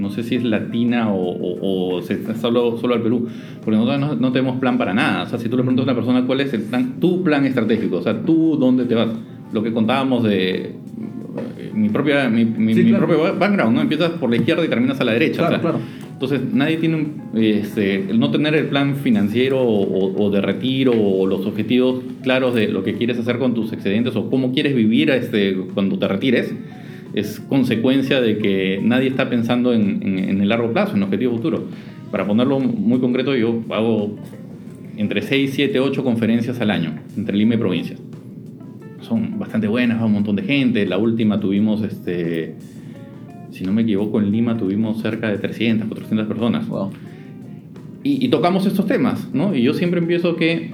[0.00, 3.28] no sé si es latina o, o- o se está solo, solo al Perú,
[3.64, 5.24] porque nosotros no, no tenemos plan para nada.
[5.24, 7.44] O sea, si tú le preguntas a una persona cuál es el plan, tu plan
[7.46, 9.08] estratégico, o sea, tú dónde te vas,
[9.52, 10.54] lo que contábamos de
[11.58, 13.06] eh, mi, propia, mi, mi- Sí, mi claro.
[13.06, 13.80] propio background, ¿no?
[13.82, 15.42] Empiezas por la izquierda y terminas a la derecha.
[15.42, 15.78] o Claro, sea, claro.
[16.12, 20.92] entonces, nadie tiene un, este, el no tener el plan financiero o, o de retiro
[20.92, 24.74] o los objetivos claros de lo que quieres hacer con tus excedentes o cómo quieres
[24.74, 26.52] vivir este, cuando te retires,
[27.14, 31.32] es consecuencia de que nadie está pensando en, en- en el largo plazo, en objetivo
[31.36, 31.64] futuro.
[32.10, 34.16] Para ponerlo muy concreto, yo hago
[34.96, 37.96] entre 6, 7, 8 conferencias al año entre Lima y provincia.
[39.00, 40.84] Son bastante buenas, va un montón de gente.
[40.86, 42.54] La última tuvimos este,
[43.50, 46.68] si no me equivoco, en Lima tuvimos cerca de 300, 400 personas.
[46.68, 46.90] Wow.
[48.02, 49.54] Y, y tocamos estos temas, ¿no?
[49.54, 50.72] Y yo siempre empiezo que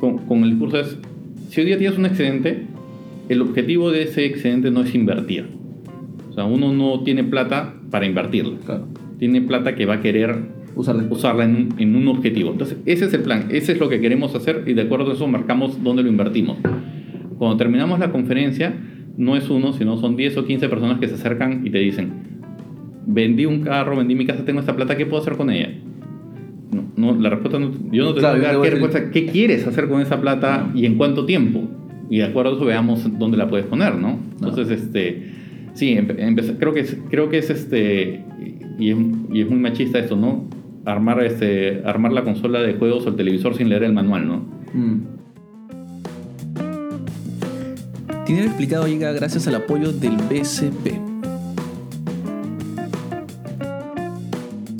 [0.00, 0.96] con, con el discurso es,
[1.50, 2.62] si hoy día tienes un excedente,
[3.28, 5.46] el objetivo de ese excedente no es invertir.
[6.38, 8.58] Sea, uno no tiene plata para invertirla.
[8.64, 8.86] Claro.
[9.18, 10.36] Tiene plata que va a querer
[10.76, 11.18] usar después.
[11.18, 12.52] usarla en un, en un objetivo.
[12.52, 15.14] Entonces, ese es el plan, ese es lo que queremos hacer y de acuerdo a
[15.14, 16.58] eso marcamos dónde lo invertimos.
[17.38, 18.72] Cuando terminamos la conferencia,
[19.16, 22.12] no es uno, sino son 10 o 15 personas que se acercan y te dicen,
[23.04, 25.70] vendí un carro, vendí mi casa, tengo esta plata, ¿qué puedo hacer con ella?
[26.70, 28.70] No, no, la respuesta no, yo no te Claro, voy a yo te dar qué
[28.70, 31.64] respuesta, ¿qué quieres hacer con esa plata y en cuánto tiempo?
[32.08, 34.20] Y de acuerdo a eso veamos dónde la puedes poner, ¿no?
[34.40, 35.37] Entonces, este,
[35.74, 35.96] sí,
[36.58, 38.24] creo que es, creo que es este,
[38.78, 40.48] y es, muy machista esto, ¿no?
[40.84, 44.36] Armar, este, armar la consola de juegos o el televisor sin leer el manual, ¿no?
[44.72, 45.18] Mm.
[48.28, 50.86] Explicado llega gracias al apoyo del BCP.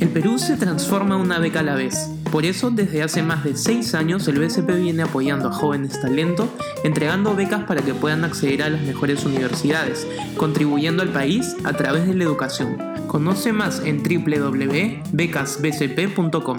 [0.01, 2.18] El Perú se transforma una beca a la vez.
[2.31, 6.49] Por eso, desde hace más de 6 años, el BCP viene apoyando a jóvenes talento,
[6.85, 12.07] entregando becas para que puedan acceder a las mejores universidades, contribuyendo al país a través
[12.07, 12.77] de la educación.
[13.07, 16.59] Conoce más en www.becasbcp.com.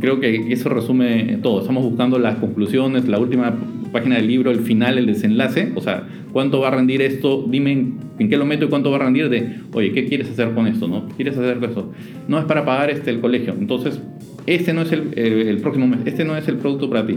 [0.00, 1.60] Creo que eso resume todo.
[1.60, 3.56] Estamos buscando las conclusiones, la última
[3.92, 5.72] página del libro, el final, el desenlace.
[5.74, 7.46] O sea, ¿cuánto va a rendir esto?
[7.48, 10.52] Dime en, qué lo meto y cuánto va a rendir de, oye, ¿qué quieres hacer
[10.52, 10.88] con esto?
[10.88, 11.06] ¿No?
[11.08, 11.92] ¿Qué quieres hacer con esto?
[12.28, 13.54] No es para pagar este, el colegio.
[13.58, 14.00] Entonces,
[14.54, 17.16] este no es el, el- el próximo mes, este no es el producto para ti.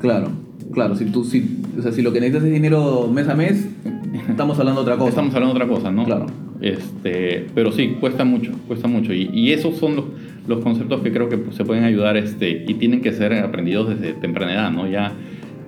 [0.00, 0.28] Claro,
[0.72, 0.94] claro.
[0.96, 3.68] Si, tú, si, o sea, si lo que necesitas es dinero mes a mes,
[4.28, 5.08] estamos hablando de otra cosa.
[5.10, 6.04] Estamos hablando de otra cosa, ¿no?
[6.04, 6.26] Claro.
[6.60, 9.12] Este, pero sí, cuesta mucho, cuesta mucho.
[9.12, 10.04] Y, y esos son los,
[10.46, 14.12] los conceptos que creo que se pueden ayudar este, y tienen que ser aprendidos desde
[14.14, 14.88] temprana edad, ¿no?
[14.88, 15.12] Ya,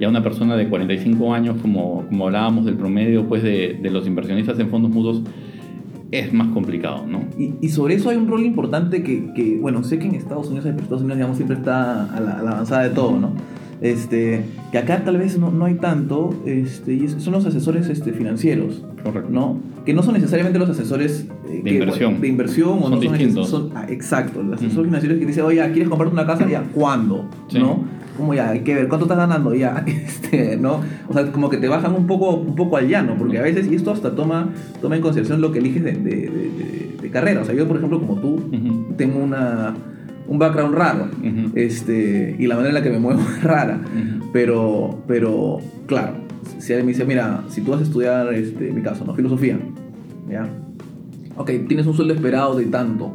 [0.00, 4.06] ya una persona de 45 años, como, como hablábamos del promedio pues, de, de los
[4.06, 5.22] inversionistas en fondos mutuos,
[6.10, 7.24] es más complicado, ¿no?
[7.38, 10.48] Y, y sobre eso hay un rol importante que, que, bueno, sé que en Estados
[10.48, 13.32] Unidos, Estados Unidos, digamos, siempre está a la, a la avanzada de todo, ¿no?
[13.80, 18.12] Este, que acá tal vez no, no hay tanto, este, y son los asesores este,
[18.12, 19.28] financieros, Correcto.
[19.30, 19.60] ¿no?
[19.86, 22.10] Que no son necesariamente los asesores eh, De que, inversión.
[22.10, 23.48] bueno, de inversión o Son no son, distintos.
[23.48, 26.44] son- ah, exacto, el asesor financiero es que dice, oye, ¿quieres comprarte una casa?
[26.50, 27.26] Ya, ¿cuándo?
[27.48, 27.60] Sí.
[27.60, 27.84] ¿No?
[28.18, 29.54] Como ya, hay que ver, ¿cuánto estás ganando?
[29.54, 30.80] Ya, este, ¿no?
[31.08, 33.66] O sea, como que te bajan un poco, un poco al llano, porque a veces,
[33.70, 34.50] y esto hasta toma,
[34.82, 37.40] toma en consideración lo que eliges de, de- de- de- carrera.
[37.40, 38.92] O sea, yo, por ejemplo, como tú, Ujú.
[38.98, 39.74] tengo una,
[40.26, 41.52] un background raro, Ujú.
[41.54, 43.80] este, y la manera en la que me muevo es rara.
[43.82, 44.30] Ujú.
[44.32, 46.14] Pero, pero, claro,
[46.58, 49.14] si alguien me dice, mira, si tú vas a estudiar, este, en mi caso, ¿no?
[49.14, 49.58] Filosofía,
[50.28, 50.46] ¿ya?
[51.36, 53.12] Ok, tienes un sueldo esperado de tanto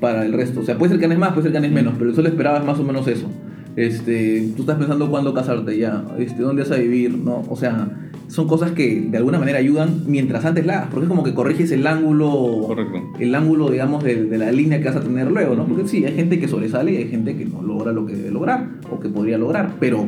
[0.00, 0.60] para el resto.
[0.60, 2.30] O sea, puede ser que ganes más, puede ser que ganes menos, pero el sueldo
[2.30, 3.30] esperado es más o menos eso.
[3.76, 7.44] Este, tú estás pensando cuándo casarte ya, este, dónde vas a vivir, ¿no?
[7.48, 7.88] O sea,
[8.26, 11.34] son cosas que de alguna manera ayudan mientras antes la hagas, porque es como que
[11.34, 13.00] corriges el ángulo, Correcto.
[13.18, 15.66] el ángulo, digamos, de, de la línea que vas a tener luego, ¿no?
[15.66, 18.30] Porque sí, hay gente que sobresale y hay gente que no logra lo que debe
[18.30, 20.04] lograr o que podría lograr, pero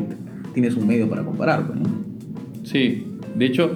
[0.55, 1.83] tienes un medio para comparar, ¿no?
[2.65, 3.73] Sí, de hecho,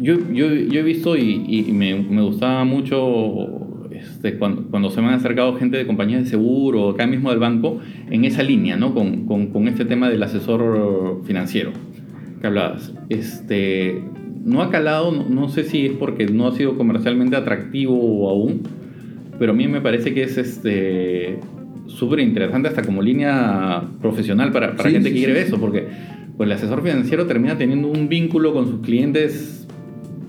[0.00, 3.61] yo, yo, yo he visto y, y me, me gustaba mucho
[4.22, 7.40] este, cuando, cuando se me han acercado gente de compañías de seguro, acá mismo del
[7.40, 8.94] banco, en esa línea, ¿no?
[8.94, 11.72] Con, con, con este tema del asesor financiero
[12.40, 12.94] que hablabas.
[13.08, 14.00] Este,
[14.44, 18.62] no ha calado, no, no sé si es porque no ha sido comercialmente atractivo aún,
[19.40, 21.40] pero a mí me parece que es este
[21.88, 25.58] súper interesante hasta como línea profesional para, para Sí, gente sí, que quiere sí, eso,
[25.58, 25.88] porque
[26.36, 29.61] pues, el asesor financiero termina teniendo un vínculo con sus clientes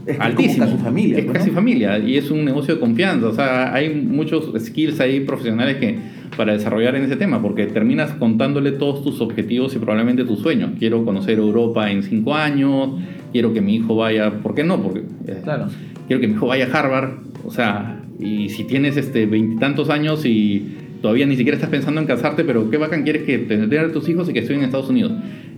[0.06, 0.66] Es altísimo.
[0.66, 1.18] Como casi familia.
[1.20, 3.28] Es casi familia y es un negocio de confianza.
[3.28, 5.98] O sea, hay muchos skills ahí profesionales que
[6.36, 10.72] para desarrollar en ese tema, porque terminas contándole todos tus objetivos y probablemente tus sueños.
[10.80, 13.00] Quiero conocer Europa en cinco años,
[13.32, 14.82] quiero que mi hijo vaya, ¿por qué no?
[14.82, 15.68] Porque eh, Claro.
[16.08, 17.12] quiero que mi hijo vaya a Harvard.
[17.46, 22.08] O sea, y si tienes este veintitantos años y todavía ni siquiera estás pensando en
[22.08, 24.90] casarte, pero qué bacán quieres que tener a tus hijos y que estén en Estados
[24.90, 25.12] Unidos.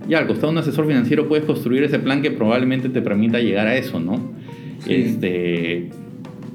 [0.10, 3.39] Ya, al costado de un asesor financiero puedes construir ese plan que probablemente te permita
[3.39, 4.15] llegar a eso, ¿no?
[4.79, 4.93] Sí.
[4.93, 5.89] Este,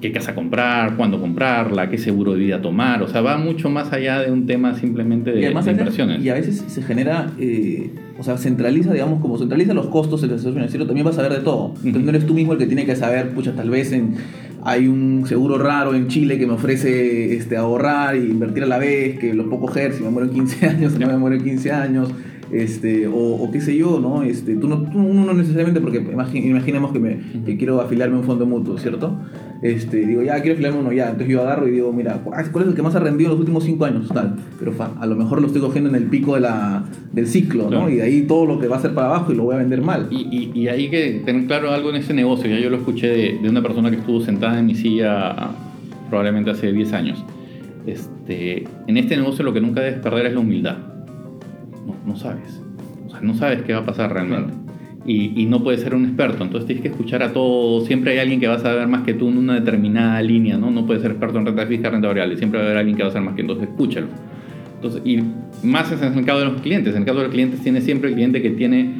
[0.01, 3.01] qué casa comprar, cuándo comprarla, qué seguro de vida tomar.
[3.05, 6.25] O sea, va mucho más allá de un tema simplemente de, además de inversiones.
[6.25, 10.33] y a veces se genera, eh, o sea, centraliza, digamos, como centraliza los costos del
[10.33, 11.75] asesor financiero, también va a saber de todo.
[11.85, 14.17] Entonces no eres tú mismo el que tiene que saber, pucha, tal vez en,
[14.65, 18.79] hay un seguro raro en Chile que me ofrece este, ahorrar e invertir a la
[18.79, 21.37] vez, que lo puedo coger si me muero en 15 años, si no me muero
[21.37, 22.13] en 15 años.
[22.53, 24.25] Este, o, o qué sé yo, ¿no?
[24.25, 28.17] Este, tú no, tú- uno no necesariamente, porque imagi- imaginemos que, me, que quiero afiliarme
[28.17, 29.17] a un fondo mutuo, ¿cierto?
[29.63, 31.05] Este, digo, ya quiero afiliarme a uno, ya.
[31.11, 33.33] Entonces yo agarro y digo, mira, ¿cuál cuál es el que más ha rendido en
[33.33, 34.09] los últimos cinco años?
[34.09, 34.37] Tal.
[34.59, 37.65] Pero fa, a lo mejor lo estoy cogiendo en el pico de la, del ciclo,
[37.65, 37.69] ¿no?
[37.71, 37.91] Claro.
[37.91, 39.59] Y de ahí todo lo que va a ser para abajo y lo voy a
[39.59, 40.09] vender mal.
[40.11, 42.51] Y, y, y hay que tener claro algo en ese negocio.
[42.51, 45.51] Ya yo lo escuché de, de una persona que estuvo sentada en mi silla
[46.09, 47.25] probablemente hace 10 años.
[47.87, 50.77] Este, en este negocio lo que nunca debes perder es la humildad.
[51.87, 52.61] No, no sabes.
[53.07, 54.53] O sea, no sabes qué va a pasar realmente.
[54.53, 54.60] Claro.
[55.11, 56.45] Y, no puedes ser un experto.
[56.45, 57.87] Entonces tienes que escuchar a todos.
[57.87, 60.71] Siempre hay alguien que va a saber más que tú en una determinada línea, ¿no?
[60.71, 62.37] No puedes ser experto en renta fija, renta variable.
[62.37, 63.43] Siempre va a haber alguien que va a saber más que.
[63.43, 64.07] Entonces escúchalo.
[64.77, 65.19] Entonces, y
[65.67, 66.95] más es en el caso de los clientes.
[66.95, 68.91] En el caso de los clientes tiene siempre el cliente que tiene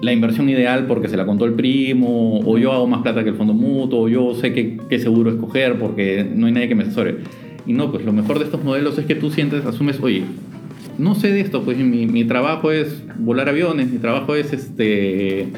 [0.00, 3.30] la inversión ideal porque se la contó el primo, o yo hago más plata que
[3.30, 6.74] el fondo mutuo, o yo sé qué, qué seguro escoger porque no hay nadie que
[6.74, 7.18] me asesore.
[7.66, 10.24] Y no, pues lo mejor de estos modelos es que tú sientes, asumes, oye,
[11.02, 15.48] no sé de esto, pues mi, mi trabajo es volar aviones, mi trabajo es este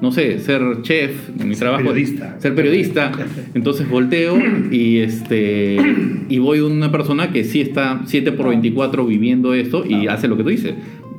[0.00, 2.36] no sé, ser chef, mi ser trabajo periodista.
[2.38, 3.12] ser periodista.
[3.54, 4.36] Entonces volteo
[4.70, 5.76] y este
[6.28, 10.28] y voy a una persona que sí está 7 por 24 viviendo esto y hace
[10.28, 10.74] lo que tú dices.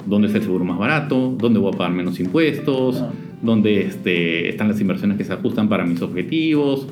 [0.06, 1.36] ¿Dónde es el seguro más barato?
[1.38, 3.04] ¿Dónde voy a pagar menos impuestos?
[3.42, 6.88] ¿Dónde este, están las inversiones que se ajustan para mis objetivos?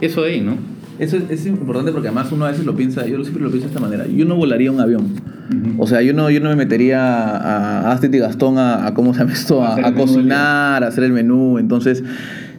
[0.00, 0.56] Eso de ahí, ¿no?
[0.98, 3.74] Eso es, importante porque además uno a veces lo piensa, yo siempre lo pienso de
[3.74, 4.06] esta manera.
[4.08, 5.35] Yo no volaría un avión.
[5.78, 9.20] O sea, yo no, yo no me metería a Astrid y Gastón a, cómo se
[9.20, 11.58] llama esto, a, cocinar, a hacer el menú.
[11.58, 12.02] Entonces,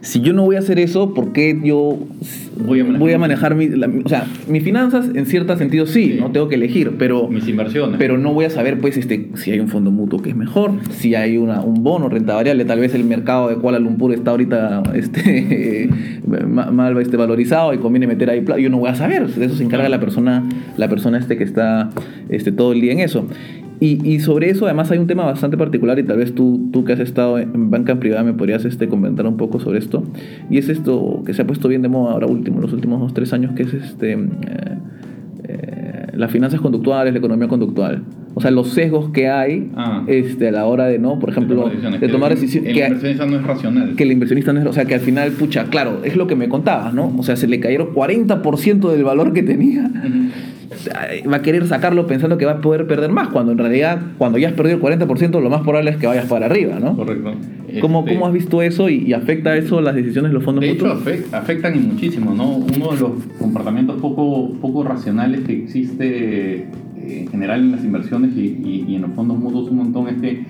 [0.00, 1.98] si yo no voy a hacer eso, ¿por qué yo
[2.66, 6.56] voy a manejar, mi, o sea, mis finanzas en cierto sentido sí, no tengo que
[6.56, 7.96] elegir, pero mis inversiones.
[7.98, 10.72] Pero no voy a saber pues este si hay un fondo mutuo que es mejor,
[10.90, 14.32] si hay una, un bono renta variable, tal vez el mercado de Kuala Lumpur está
[14.32, 15.88] ahorita este
[16.26, 19.64] mal este valorizado y conviene meter ahí, yo no voy a saber, de eso se
[19.64, 21.90] encarga la persona la persona este que está
[22.28, 23.26] este todo el día en eso.
[23.80, 26.94] Y, sobre eso, además, hay un tema bastante particular y tal vez tú, tú que
[26.94, 30.02] has estado en banca privada me podrías este, comentar un poco sobre esto.
[30.50, 33.14] Y es esto que se ha puesto bien de moda ahora último, los últimos dos,
[33.14, 34.18] tres años, que es este, eh,
[35.44, 38.02] eh, las finanzas conductuales, la economía conductual.
[38.34, 40.04] O sea, los sesgos que hay ah.
[40.08, 41.20] este, a la hora de, ¿no?
[41.20, 42.72] Por ejemplo, de tomar decisiones.
[42.72, 43.94] Que el inversionista no es racional.
[43.94, 44.66] Que el inversionista no es.
[44.66, 47.12] O sea, que al final, pucha, claro, es lo que me contabas, ¿no?
[47.16, 49.88] O sea, se le cayeron 40% del valor que tenía
[51.30, 54.38] va a querer sacarlo pensando que va a poder perder más, cuando en realidad, cuando
[54.38, 56.94] ya has perdido el 40%, lo más probable es que vayas para arriba, ¿no?
[56.94, 57.32] Correcto.
[57.80, 61.04] ¿Cómo, ¿Cómo, has visto eso y, afecta eso las decisiones de los fondos de mutuos?
[61.04, 62.56] De hecho, afectan y muchísimo, ¿no?
[62.56, 68.36] Uno de los comportamientos poco, poco racionales que existe eh, en general en las inversiones
[68.36, 70.44] y, y en los fondos mutuos un montón es que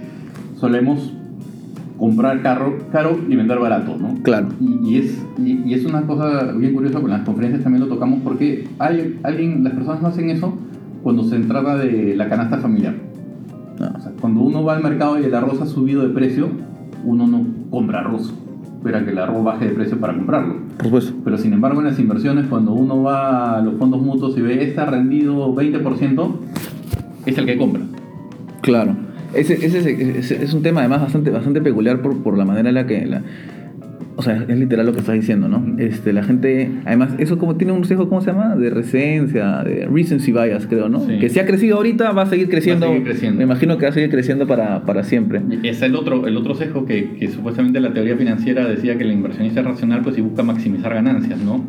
[0.57, 1.13] solemos
[1.99, 4.15] comprar caro, caro y vender barato, ¿no?
[4.23, 4.49] Claro.
[4.61, 8.69] Y, es, y, es una cosa bien curiosa, con las conferencias también lo tocamos, porque
[8.79, 10.55] hay, alguien, las personas no hacen eso
[11.03, 12.95] cuando se trata de la canasta familiar.
[13.81, 13.95] Ah.
[13.97, 16.49] O sea, cuando uno va al mercado y el arroz ha subido de precio,
[17.05, 18.33] uno no compra arroz,
[18.77, 20.57] espera que el arroz baje de precio para comprarlo.
[20.77, 21.13] Por supuesto.
[21.25, 24.63] Pero sin embargo en las inversiones, cuando uno va a los fondos mutuos y ve,
[24.63, 26.31] está rendido 20%,
[27.27, 27.83] es el que compra.
[28.63, 29.08] Claro.
[29.35, 32.87] Ese, ese, es un tema además bastante, bastante peculiar por, por la manera en la
[32.87, 33.07] que...
[33.07, 33.23] La,
[34.19, 35.77] o sea, es literal lo que estás diciendo, ¿no?
[35.79, 38.57] Este, la gente, además, eso como tiene un sesgo, ¿cómo se llama?
[38.57, 41.07] De recencia, de recency bias, creo, ¿no?
[41.07, 42.87] Que si ha crecido ahorita, va a seguir creciendo.
[42.87, 43.39] Va a seguir creciendo.
[43.39, 45.41] Me imagino que va a seguir creciendo para, para siempre.
[45.63, 49.13] Es el otro, el otro sesgo que, que, supuestamente la teoría financiera decía que el
[49.13, 51.65] inversionista es racional, pues si busca maximizar ganancias, ¿no?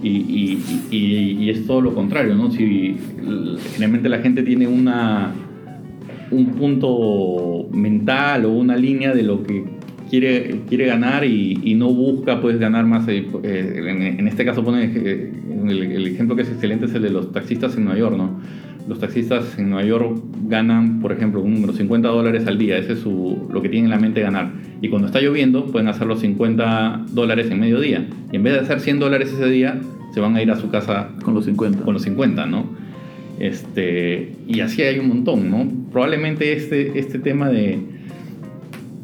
[0.00, 2.52] Y, y, y, y es todo lo contrario, ¿no?
[2.52, 2.98] Si
[3.72, 5.32] generalmente la gente tiene una
[6.30, 9.64] un punto mental o una línea de lo que
[10.10, 13.08] quiere, quiere ganar y, no busca pues ganar más.
[13.08, 17.32] Eh, eh, en, este caso pone el, ejemplo que es excelente es el de los
[17.32, 18.40] taxistas en Nueva York, ¿no?
[18.88, 22.94] Los taxistas en Nueva York ganan, por ejemplo, un número 50 dólares al día, ese
[22.94, 24.52] es su, lo que tienen en la mente ganar.
[24.82, 28.06] Y cuando está lloviendo pueden hacer los 50 dólares en medio día.
[28.32, 29.80] Y en vez de hacer 100 dólares ese día,
[30.12, 31.82] se van a ir a su casa con los 50.
[31.82, 32.64] Con los 50, ¿no?
[33.40, 35.66] Este, y así hay un montón, ¿no?
[35.90, 37.78] Probablemente este, este tema de,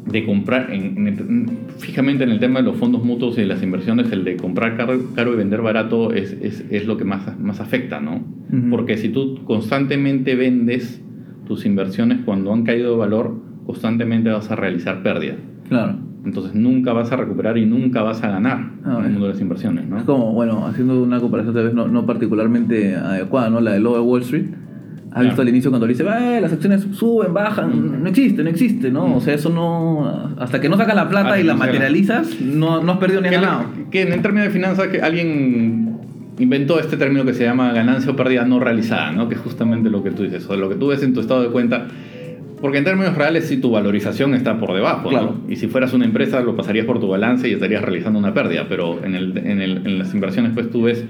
[0.05, 4.11] de comprar, en, fijamente en el tema de los fondos mutuos y de las inversiones,
[4.11, 7.99] el de comprar caro, y vender barato es, es, es, lo que más, más afecta,
[7.99, 8.23] ¿no?
[8.69, 11.01] Porque si tú constantemente vendes
[11.47, 15.37] tus inversiones cuando han caído de valor, constantemente vas a realizar pérdidas.
[15.67, 16.06] Claro.
[16.27, 19.33] Entonces nunca vas a recuperar y nunca vas a ganar ah, en el mundo de
[19.33, 19.97] las inversiones, ¿no?
[19.97, 23.61] Es como, bueno, haciendo una comparación tal vez no, no particularmente adecuada, ¿no?
[23.61, 24.47] La de Lowe Wall Street.
[25.13, 28.91] Has visto al inicio cuando dice, eh, las acciones suben, bajan, no existe, no existe,
[28.91, 29.15] ¿no?
[29.15, 30.35] O sea, eso no.
[30.37, 33.63] Hasta que no sacas la plata y la materializas, no, no has perdido ni ganado.
[33.89, 35.97] Que en términos de finanzas, que alguien
[36.37, 39.29] inventó este término que se llama ganancia o pérdida no realizada, ¿no?
[39.29, 41.41] Que es justamente lo que tú dices, o lo que tú ves en tu estado
[41.41, 41.87] de cuenta
[42.61, 45.35] porque en términos reales si tu valorización está por debajo, claro.
[45.47, 48.65] Y si fueras una empresa lo pasarías por tu balance y estarías realizando una pérdida,
[48.67, 51.05] pero en, el, en, el, en las inversiones pues tú ves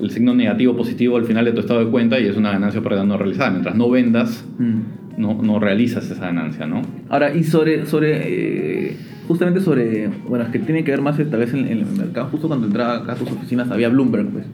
[0.00, 2.80] el signo negativo positivo al final de tu estado de cuenta y es una ganancia
[2.82, 3.50] pérdida no realizada.
[3.50, 4.80] Mientras no vendas, mm.
[5.18, 6.82] no, no realizas esa ganancia, ¿no?
[7.08, 11.40] Ahora, y sobre, sobre eh, justamente sobre, bueno, es que tiene que ver más tal
[11.40, 14.46] vez en, en el mercado, justo cuando entraba acá a sus oficinas había Bloomberg, pues.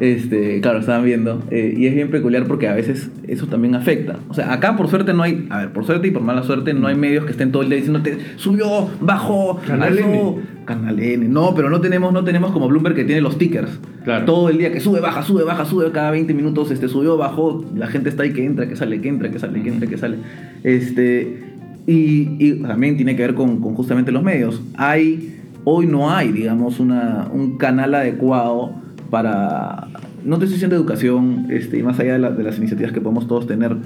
[0.00, 1.42] Este, claro, estaban viendo.
[1.50, 4.16] eh, y es bien peculiar porque a veces eso también afecta.
[4.28, 6.72] O sea, acá por suerte no hay, a ver, por suerte y por mala suerte
[6.74, 10.04] no hay medios que estén todo el día diciéndote subió, bajó, Canal alzó".
[10.04, 10.34] N.
[10.64, 11.28] Canal N.
[11.28, 13.80] No, pero no tenemos, no tenemos como Bloomberg que tiene los tickers.
[14.04, 14.24] Claro.
[14.24, 17.64] Todo el día que sube, baja, sube, baja, sube, cada 20 minutos este, subió, bajó,
[17.74, 19.98] la gente está ahí que entra, que sale, que entra, que sale, que entra, que
[19.98, 20.16] sale.
[20.62, 21.42] Este,
[21.86, 24.62] y, y también tiene que ver con, con justamente los medios.
[24.76, 28.74] Hay, hoy no hay, digamos, una, un canal adecuado
[29.10, 29.88] para,
[30.24, 33.26] no estoy diciendo educación, este, y más allá de, la- de las iniciativas que podemos
[33.26, 33.76] todos tener,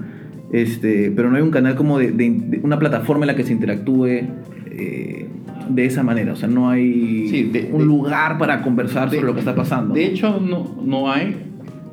[0.52, 3.44] este, pero no hay un canal como de, de- de una plataforma en la que
[3.44, 5.28] se interactúe eh,
[5.68, 6.32] de esa manera.
[6.32, 9.94] O sea, no hay Sí, un lugar para conversar sobre lo que está pasando.
[9.94, 11.36] De hecho, no, no hay.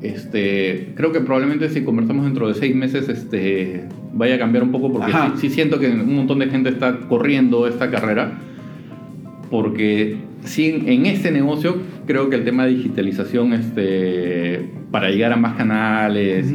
[0.02, 4.72] Este, creo que probablemente si conversamos dentro de seis meses este, vaya a cambiar un
[4.72, 8.32] poco porque sí, sí siento que un montón de gente está corriendo esta carrera
[9.50, 11.76] porque sí, en este negocio
[12.06, 16.54] creo que el tema de digitalización este, para llegar a más canales y-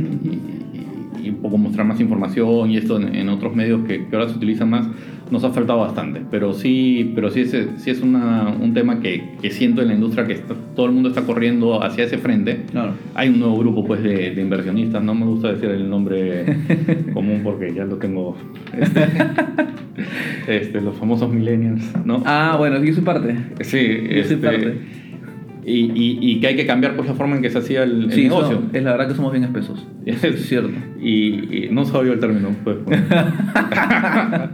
[1.21, 4.15] y, y un poco mostrar más información y esto en, en otros medios que, que
[4.15, 4.88] ahora se utilizan más
[5.31, 9.23] nos ha faltado bastante pero sí pero sí es, sí es una- un tema que,
[9.41, 12.61] que siento en la industria que está- todo el mundo está corriendo hacia ese frente
[12.71, 12.93] Claro.
[13.15, 16.45] hay un nuevo grupo pues de, de inversionistas no me gusta decir el nombre
[17.13, 18.35] común porque ya lo tengo
[18.77, 19.01] este,
[20.47, 23.35] este, los famosos millennials no Ah, bueno, yo soy parte.
[23.61, 24.77] Sí, Yo soy este, parte.
[25.65, 28.04] Y, y, y que hay que cambiar pues la forma en que se hacía el,
[28.06, 28.62] el Sí, negocio.
[28.71, 29.84] no, es la verdad que somos bien espesos.
[30.06, 30.69] Es cierto.
[31.01, 32.78] Y, y no sabía el término, pues.
[32.86, 32.99] pues.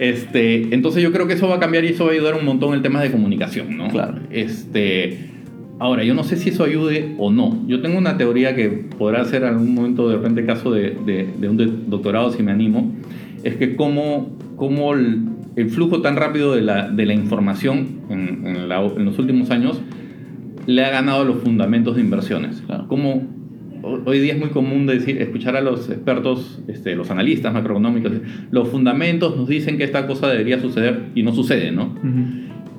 [0.00, 2.44] este, entonces yo creo que eso va a cambiar y eso va a ayudar un
[2.44, 3.88] montón el tema de comunicación, ¿no?
[3.88, 4.18] Claro.
[4.30, 5.30] Este,
[5.78, 7.64] ahora, yo no sé si eso ayude o no.
[7.66, 11.48] Yo tengo una teoría que podrá ser algún momento de repente caso de, de, de
[11.48, 12.92] un doctorado si me animo,
[13.42, 15.22] es que como, como el,
[15.56, 19.50] el flujo tan rápido de la, de la información en, en la- en los últimos
[19.50, 19.80] años
[20.66, 22.62] le ha ganado los fundamentos de inversiones.
[22.66, 22.86] Claro.
[22.88, 23.26] Como
[23.82, 28.12] ho- hoy día es muy común decir, escuchar a los expertos, este, los analistas macroeconómicos,
[28.50, 31.94] los fundamentos nos dicen que esta cosa debería suceder y no sucede, ¿no?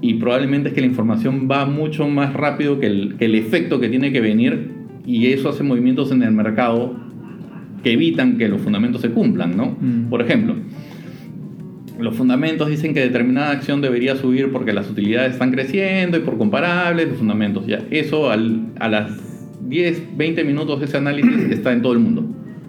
[0.02, 3.80] Y probablemente es que la información va mucho más rápido que el, que el efecto
[3.80, 4.72] que tiene que venir
[5.06, 6.96] y eso hace movimientos en el mercado
[7.84, 9.78] que evitan que los fundamentos se cumplan, ¿no?
[10.10, 10.56] Por ejemplo,
[12.00, 16.38] los fundamentos dicen que determinada acción debería subir porque las utilidades están creciendo y por
[16.38, 17.66] comparables los fundamentos.
[17.68, 19.12] Ya, eso al- a las
[19.68, 22.26] 10, 20 minutos de ese análisis está en todo el mundo.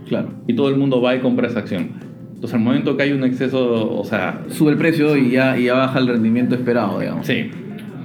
[0.08, 0.28] Claro.
[0.46, 1.88] Y todo el mundo va y compra esa acción.
[2.34, 5.64] Entonces, al momento que hay un exceso, o sea, Sube el precio y ya, y
[5.64, 7.26] ya baja el rendimiento esperado, digamos.
[7.26, 7.50] sí,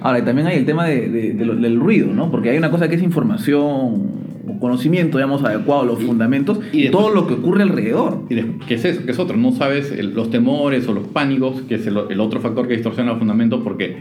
[0.04, 2.32] Ahora, y también hay el tema de, de- de lo- del ruido, ¿no?
[2.32, 4.21] Porque hay una cosa que es información
[4.62, 8.20] conocimiento, digamos, adecuado, los Y- fundamentos y después- todo lo que ocurre alrededor.
[8.30, 9.02] Y de- ¿Qué es eso?
[9.04, 9.36] ¿Qué es otro?
[9.36, 12.76] No sabes el- los temores o los pánicos, que es el, el otro factor que
[12.76, 13.98] distorsiona los fundamentos, porque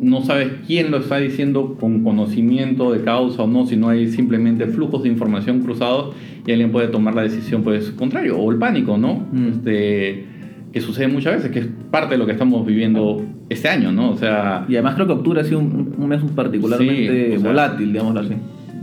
[0.00, 4.66] no sabes quién lo está diciendo con conocimiento de causa o no, sino hay simplemente
[4.66, 6.14] flujos de información cruzados
[6.46, 9.26] y alguien puede tomar la decisión pues contrario, o el pánico, ¿no?
[9.32, 9.48] Mm.
[9.48, 10.24] Este,
[10.72, 14.10] que sucede muchas veces, que es parte de lo que estamos viviendo este año, ¿no?
[14.10, 17.40] O sea, Y además creo que octubre ha sido un, un mes particularmente Sí, o
[17.40, 18.34] sea- volátil, digámoslo así.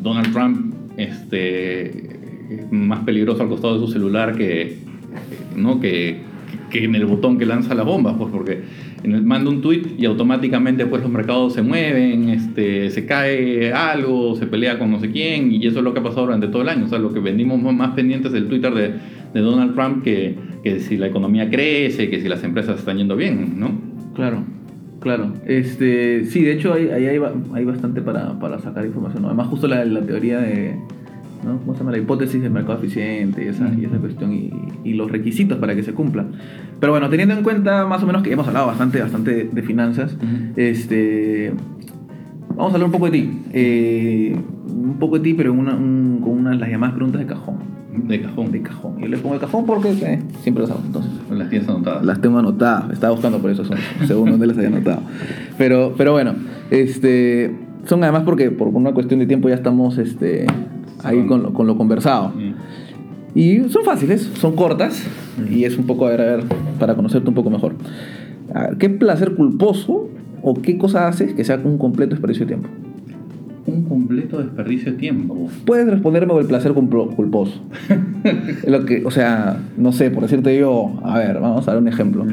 [0.01, 1.87] Donald Trump este,
[2.49, 4.77] es más peligroso al costado de su celular que,
[5.55, 5.79] ¿no?
[5.79, 6.21] que,
[6.73, 8.61] en el botón que lanza las bombas, pues porque
[9.23, 14.45] manda un tweet y automáticamente pues los mercados se mueven, este, se cae algo, se
[14.45, 16.69] pelea con no sé quién y eso es lo que ha pasado durante todo el
[16.69, 16.85] año.
[16.85, 18.91] O sea, lo que vendimos más pendientes del Twitter de,
[19.33, 23.15] de Donald Trump que, que si la economía crece, que si las empresas están yendo
[23.15, 23.71] bien, ¿no?
[24.13, 24.43] Claro,
[25.05, 25.31] claro.
[25.45, 29.21] Este, sí, de hecho ahí hay, hay, ba- hay bastante para, para sacar información.
[29.21, 29.27] ¿no?
[29.29, 30.75] Además, justo la, la teoría de,
[31.45, 31.59] ¿no?
[31.59, 31.91] ¿cómo se llama?
[31.91, 34.49] La hipótesis del mercado eficiente y esa, y esa cuestión y,
[34.83, 36.25] y los requisitos para que se cumpla.
[36.79, 40.17] Pero bueno, teniendo en cuenta más o menos que hemos hablado bastante, bastante de, finanzas,
[40.55, 41.53] este,
[42.55, 43.29] vamos a hablar un poco de ti.
[43.53, 44.35] Eh,
[44.67, 47.55] un poco de ti, pero una, un- con unas las llamadas preguntas de cajón.
[48.07, 48.97] De cajón, De cajón.
[48.99, 50.81] Yo le pongo el cajón porque eh, siempre lo hago.
[50.85, 52.05] Entonces, las tienes anotadas.
[52.05, 54.99] las tengo anotadas, estaba buscando por eso, son, según donde las había anotado.
[55.57, 56.33] Pero, pero bueno,
[56.71, 60.45] este, son además porque por una cuestión de tiempo ya estamos este,
[61.03, 62.29] ahí con lo, con lo conversado.
[62.29, 62.53] Mm.
[63.37, 65.05] Y son fáciles, son cortas
[65.49, 66.43] y es un poco, a ver, a ver,
[66.79, 67.75] para conocerte un poco mejor.
[68.53, 70.07] A ver, ¿Qué placer culposo
[70.47, 72.69] o qué cosa haces que sea un completo desperdicio de tiempo?
[73.65, 75.49] Un completo desperdicio de tiempo.
[75.65, 77.59] Puedes responderme por el placer culpo- culposo.
[78.67, 81.87] Lo que, o sea, no sé, por decirte yo, a ver, vamos a dar un
[81.87, 82.23] ejemplo.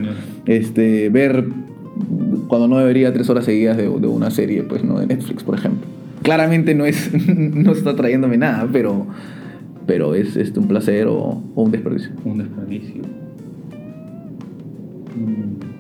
[0.45, 1.47] Este, ver
[2.49, 5.55] cuando no debería tres horas seguidas de, de una serie, pues no de Netflix, por
[5.55, 5.87] ejemplo.
[6.23, 9.07] Claramente no es, no está trayéndome nada, pero,
[9.87, 12.11] pero es este, un placer o, o un desperdicio.
[12.27, 13.03] Un desperdicio.
[15.17, 15.72] Mm.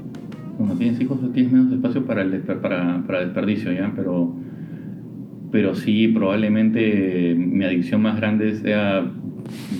[0.56, 3.92] Cuando tienes hijos tienes menos espacio para, el desper- para, para desperdicio, ¿ya?
[3.96, 4.34] Pero,
[5.50, 9.04] pero sí, probablemente mi adicción más grande sea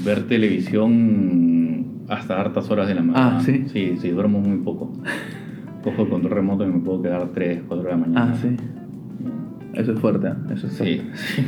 [0.05, 3.39] ver televisión hasta hartas horas de la mañana.
[3.39, 3.65] Ah, ¿sí?
[3.69, 4.93] Sí, sí, duermo muy poco.
[5.83, 8.33] Cojo el control remoto y me puedo quedar 3, 4 de la mañana.
[8.33, 8.49] Ah, sí.
[9.75, 10.33] Eso es fuerte, ¿eh?
[10.55, 11.05] eso es Sí, fuerte.
[11.15, 11.43] sí.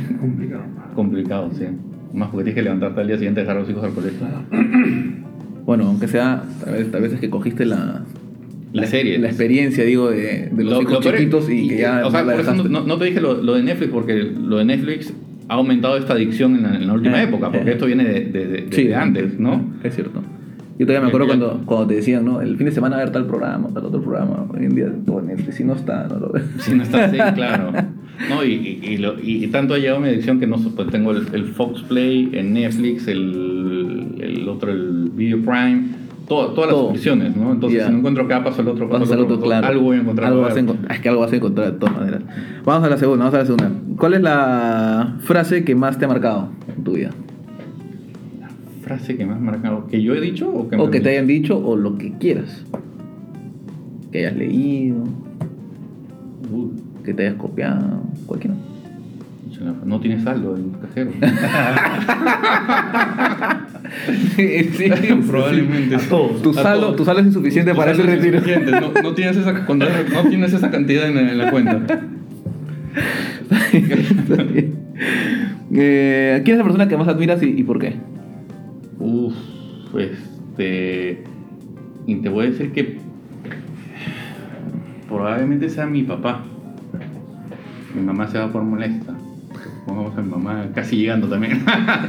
[0.95, 1.65] Complicado, sí.
[2.13, 4.25] Más porque tienes que levantarte al día siguiente y dejar a los hijos al colegio.
[5.65, 8.03] Bueno, aunque sea, tal vez, tal vez es que cogiste la,
[8.75, 9.17] La serie.
[9.17, 12.23] la experiencia, digo, de, de los Lo- hijos lo chiquitos y que ya O sea,
[12.23, 15.13] por eso no, te dije lo, lo de Netflix, porque lo de Netflix
[15.47, 17.73] ha aumentado esta adicción en la, en la última Eh, época, porque eh.
[17.73, 19.73] esto viene de, de- de- Sí, de antes, ¿no?
[19.83, 20.21] Es cierto.
[20.77, 22.41] Yo todavía me acuerdo Ya- cuando, cuando te decían, ¿no?
[22.41, 24.45] El fin de semana a ver tal programa, tal otro programa.
[24.53, 24.87] Hoy en día,
[25.25, 26.43] Netflix, si no está, no lo ves.
[26.59, 27.71] Si no está así, claro.
[28.29, 31.11] No, y, y- y lo- y- tanto ha llegado mi adicción que no pues tengo
[31.11, 35.83] el, el Fox Play, el Netflix, el, el otro, el Video Prime,
[36.27, 37.15] todo- todas las Todo.
[37.15, 37.51] ¿no?
[37.51, 39.67] Entonces, si no encuentro acá, paso al otro, paso al otro, otro, claro.
[39.67, 40.27] algo voy a encontrar.
[40.29, 40.59] Algo vas a
[40.93, 42.21] Es que algo vas a encontrar de todas maneras.
[42.63, 43.71] Vamos a la segunda, vamos a la segunda.
[43.97, 47.11] ¿Cuál es la frase que más te ha marcado en tu vida?
[48.81, 51.27] Frase que me has marcado, ¿que yo he dicho o que O que te hayan
[51.27, 52.63] dicho o lo que quieras.
[54.11, 55.03] Que hayas leído,
[57.03, 58.55] que te hayas copiado, cualquiera.
[59.85, 61.11] No tiene saldo en el cajero.
[64.35, 64.89] sí,
[65.27, 65.95] Probablemente.
[65.95, 66.41] A todos.
[66.41, 66.95] Tu A saldo, todos.
[66.97, 68.41] tu saldo es insuficiente Tu para ese es retiro.
[68.81, 71.81] No, no tienes esa, cuando- no tienes esa cantidad en, en la cuenta.
[75.71, 77.95] Eh, ¿Quién es la persona que más admiras y, y por qué?
[78.99, 79.33] Uf,
[79.97, 81.23] este.
[82.07, 82.97] Y te voy a decir que.
[85.07, 86.41] Probablemente sea mi papá.
[87.93, 89.13] Mi mamá se va por molesta.
[89.85, 91.59] Pongamos a mi mamá casi llegando también.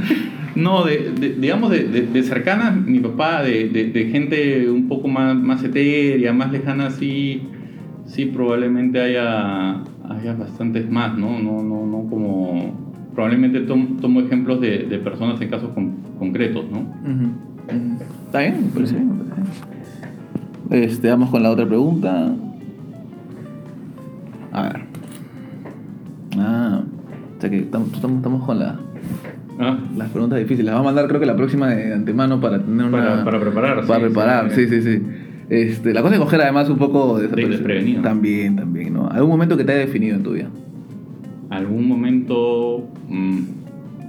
[0.57, 5.63] no, de, digamos de, de, de cercana, mi papá, de, gente un poco más, más
[5.63, 7.43] etérea, más lejana, sí,
[8.07, 11.39] sí probablemente haya, haya bastantes más, ¿no?
[11.39, 12.87] No, no, no como.
[13.15, 16.81] Probablemente tom- tomo ejemplos de, personas en casos con- concretos, ¿no?
[18.27, 20.85] Está bien, me parece bien, me parece.
[20.93, 22.35] Este, vamos con la otra pregunta.
[24.53, 24.86] A ver.
[27.47, 28.77] Sea que estamos, estamos, con la,
[29.59, 30.67] Ah, las preguntas difíciles.
[30.67, 32.99] Las vamos a mandar creo que la próxima de antemano para tener una...
[32.99, 35.03] Para- para preparar, Para sí, preparar, sí, sí, sí.
[35.49, 38.03] Este, la cosa es coger además un poco de desprevenido.
[38.03, 39.09] También, también, ¿no?
[39.09, 40.49] ¿Algún momento que te haya definido en tu vida?
[41.51, 42.85] algún momento.
[43.09, 43.41] mm,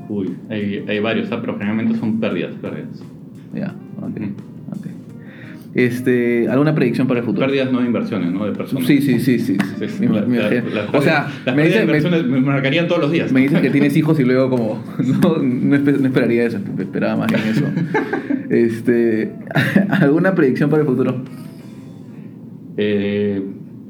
[0.10, 3.04] uy, hay, hay varios, pero generalmente son pérdidas, pérdidas.
[3.54, 4.18] Ya, ok.
[4.18, 4.32] Ujú.
[5.78, 7.46] Este, ¿Alguna predicción para el futuro?
[7.46, 8.46] Pérdidas no de inversiones, ¿no?
[8.46, 8.88] De personas.
[8.88, 9.58] Sí, sí, sí, sí.
[10.10, 13.12] La- la- o sea, las me, pérdidas dice- de me- inversiones me marcarían todos los
[13.12, 13.32] días.
[13.32, 17.16] me dices que tienes hijos y luego como no, no, espe- no esperaría eso, esperaba
[17.18, 17.64] más bien eso.
[18.50, 19.34] Este,
[19.90, 21.22] ¿alguna predicción para el futuro?
[22.78, 23.42] Eh,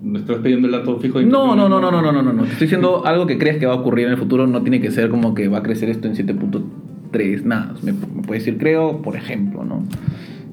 [0.03, 1.19] ¿Me estás pidiendo el dato fijo?
[1.19, 2.43] de No, no, no, no, no, no, no, no.
[2.43, 4.79] Te estoy diciendo algo que crees que va a ocurrir en el futuro, no tiene
[4.81, 7.73] que ser como que va a crecer esto en 7.3, nada.
[7.83, 9.83] Me, me puedes decir creo, por ejemplo, ¿no?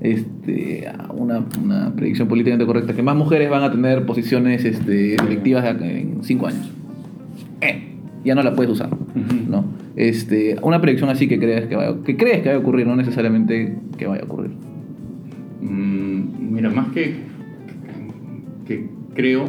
[0.04, 5.90] Este, una, una predicción políticamente correcta, que más mujeres van a tener posiciones este, acá
[5.90, 6.70] en 5 años.
[7.62, 8.90] Eh, ya no la puedes usar.
[9.48, 9.64] ¿no?
[9.96, 12.96] Este, una predicción así que crees que, vaya, que crees que vaya a ocurrir, no
[12.96, 14.50] necesariamente que vaya a ocurrir.
[15.62, 17.14] Mm, mira, más que,
[18.66, 19.48] que creo,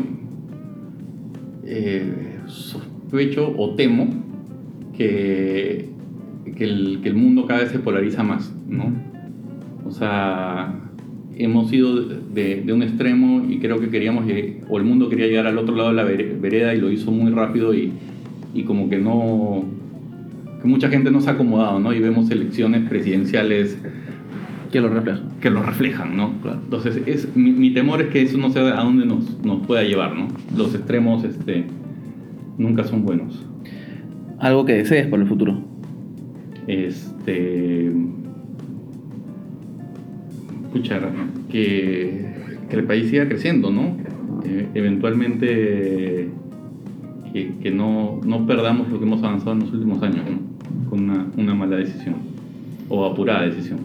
[1.66, 4.08] eh, sospecho o temo
[4.95, 5.89] que,
[6.56, 9.14] que, el, que el mundo cada vez se polariza más, ¿no?
[9.86, 10.73] O sea,
[11.38, 14.25] hemos ido de, de un extremo y creo que queríamos,
[14.69, 17.11] o el mundo quería llegar al otro lado de la vere- vereda y lo hizo
[17.11, 17.91] muy rápido y,
[18.53, 19.63] y como que no,
[20.61, 21.93] que mucha gente no se ha acomodado, ¿no?
[21.93, 23.77] Y vemos elecciones presidenciales
[24.71, 25.21] Que lo refleja.
[25.39, 26.31] que lo reflejan, ¿no?
[26.41, 26.59] Claro.
[26.63, 29.83] Entonces, es, mi, mi temor es que eso no sé a dónde nos, nos pueda
[29.83, 30.27] llevar, ¿no?
[30.57, 31.65] Los extremos este,
[32.57, 33.45] nunca son buenos.
[34.39, 35.59] Algo que desees para el futuro.
[36.67, 37.91] Este.
[40.76, 40.99] Pucha,
[41.49, 42.26] que,
[42.69, 43.95] que el país siga creciendo, ¿no?
[44.43, 46.28] Eh, eventualmente
[47.32, 50.89] que, que no, no perdamos lo que hemos avanzado en los últimos años, ¿no?
[50.89, 52.15] Con una, una mala decisión
[52.89, 53.80] o apurada decisión.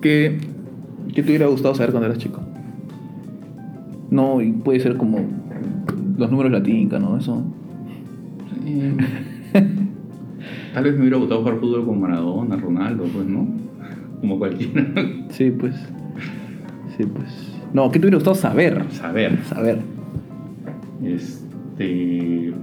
[0.00, 0.38] ¿Qué,
[1.12, 2.40] ¿Qué te hubiera gustado saber cuando eras chico?
[4.12, 5.26] No, y puede ser como
[6.16, 7.18] los números latinca, ¿no?
[7.18, 7.42] Eso.
[10.72, 13.64] Tal vez me hubiera gustado jugar fútbol con Maradona, Ronaldo, pues, ¿no?
[14.24, 14.86] Como cualquiera.
[15.28, 15.74] Sí, pues.
[16.96, 17.52] Sí, pues.
[17.74, 18.82] No, ¿qué te hubiera gustado saber?
[18.88, 19.36] Saber.
[19.44, 19.80] Saber.
[21.04, 22.54] Este.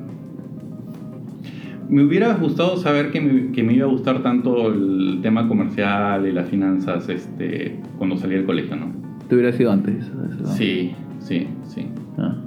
[1.88, 6.26] Me hubiera gustado saber que me, que me iba a gustar tanto el tema comercial
[6.26, 8.88] y las finanzas este, cuando salí del colegio, ¿no?
[9.30, 10.09] Te hubiera sido antes.
[10.57, 11.86] Sí, sí, sí.
[12.18, 12.38] Ah,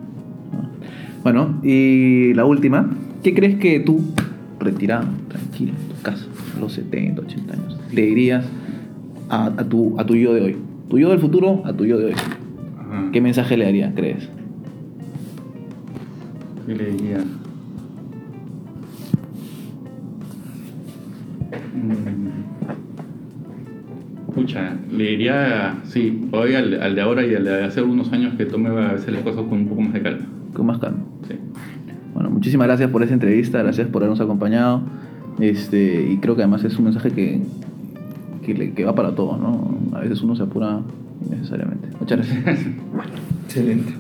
[0.54, 0.68] ah.
[1.22, 2.90] Bueno, y la última.
[3.22, 4.00] ¿Qué crees que tú,
[4.58, 8.44] retirado, tranquilo, en tu casa, a los 70, 80 años, le dirías
[9.28, 10.56] a, a tu, a tu yo de hoy?
[10.88, 12.12] Tu yo del futuro a tu yo de hoy.
[12.12, 13.10] Ajá.
[13.12, 14.28] ¿Qué mensaje le darías, crees?
[16.66, 17.18] ¿Qué le diría?
[21.74, 22.24] Mm.
[24.34, 28.34] Pucha, le diría, sí, hoy al, al de ahora y al de hace unos años
[28.34, 30.26] que tome a veces las cosas con un poco más de calma.
[30.52, 30.98] Con más calma.
[31.28, 31.36] Sí.
[32.14, 34.82] Bueno, muchísimas gracias por esa entrevista, gracias por habernos acompañado.
[35.38, 37.42] Este, y creo que además es un mensaje que,
[38.44, 39.74] que, le- que va para todos, ¿no?
[39.96, 40.80] A veces uno se apura
[41.26, 41.88] innecesariamente.
[41.98, 42.58] Muchas gracias.
[43.46, 43.94] Excelente.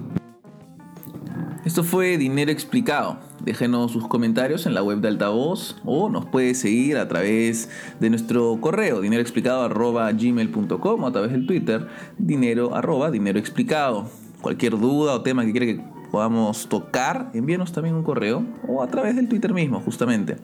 [1.64, 3.16] Esto fue Dinero Explicado.
[3.42, 7.70] Déjenos sus comentarios en la web de Altavoz o nos puede seguir a través
[8.00, 11.86] de nuestro correo dineroexplicado.gmail.com o a través del Twitter
[12.18, 14.10] dinero arroba dinero explicado.
[14.42, 15.80] Cualquier duda o tema que quiera que
[16.14, 20.36] podamos tocar, envíenos también un correo o a través del Twitter mismo, justamente.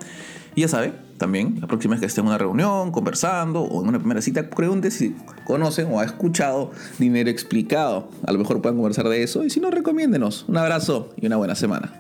[0.57, 3.89] Y ya sabe, también, la próxima vez que esté en una reunión, conversando o en
[3.89, 5.15] una primera cita, pregunte si
[5.45, 8.11] conocen o ha escuchado Dinero Explicado.
[8.27, 10.45] A lo mejor puedan conversar de eso y si no, recomiéndenos.
[10.49, 11.93] Un abrazo y una buena semana.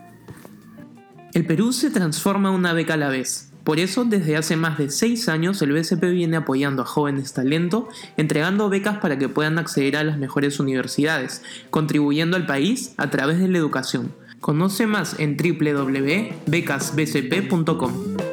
[1.32, 3.49] El Perú se transforma una beca a la vez.
[3.70, 7.88] Por eso, desde hace más de 6 años, el BCP viene apoyando a jóvenes talento,
[8.16, 13.38] entregando becas para que puedan acceder a las mejores universidades, contribuyendo al país a través
[13.38, 14.12] de la educación.
[14.40, 18.29] Conoce más en www.becasbcp.com.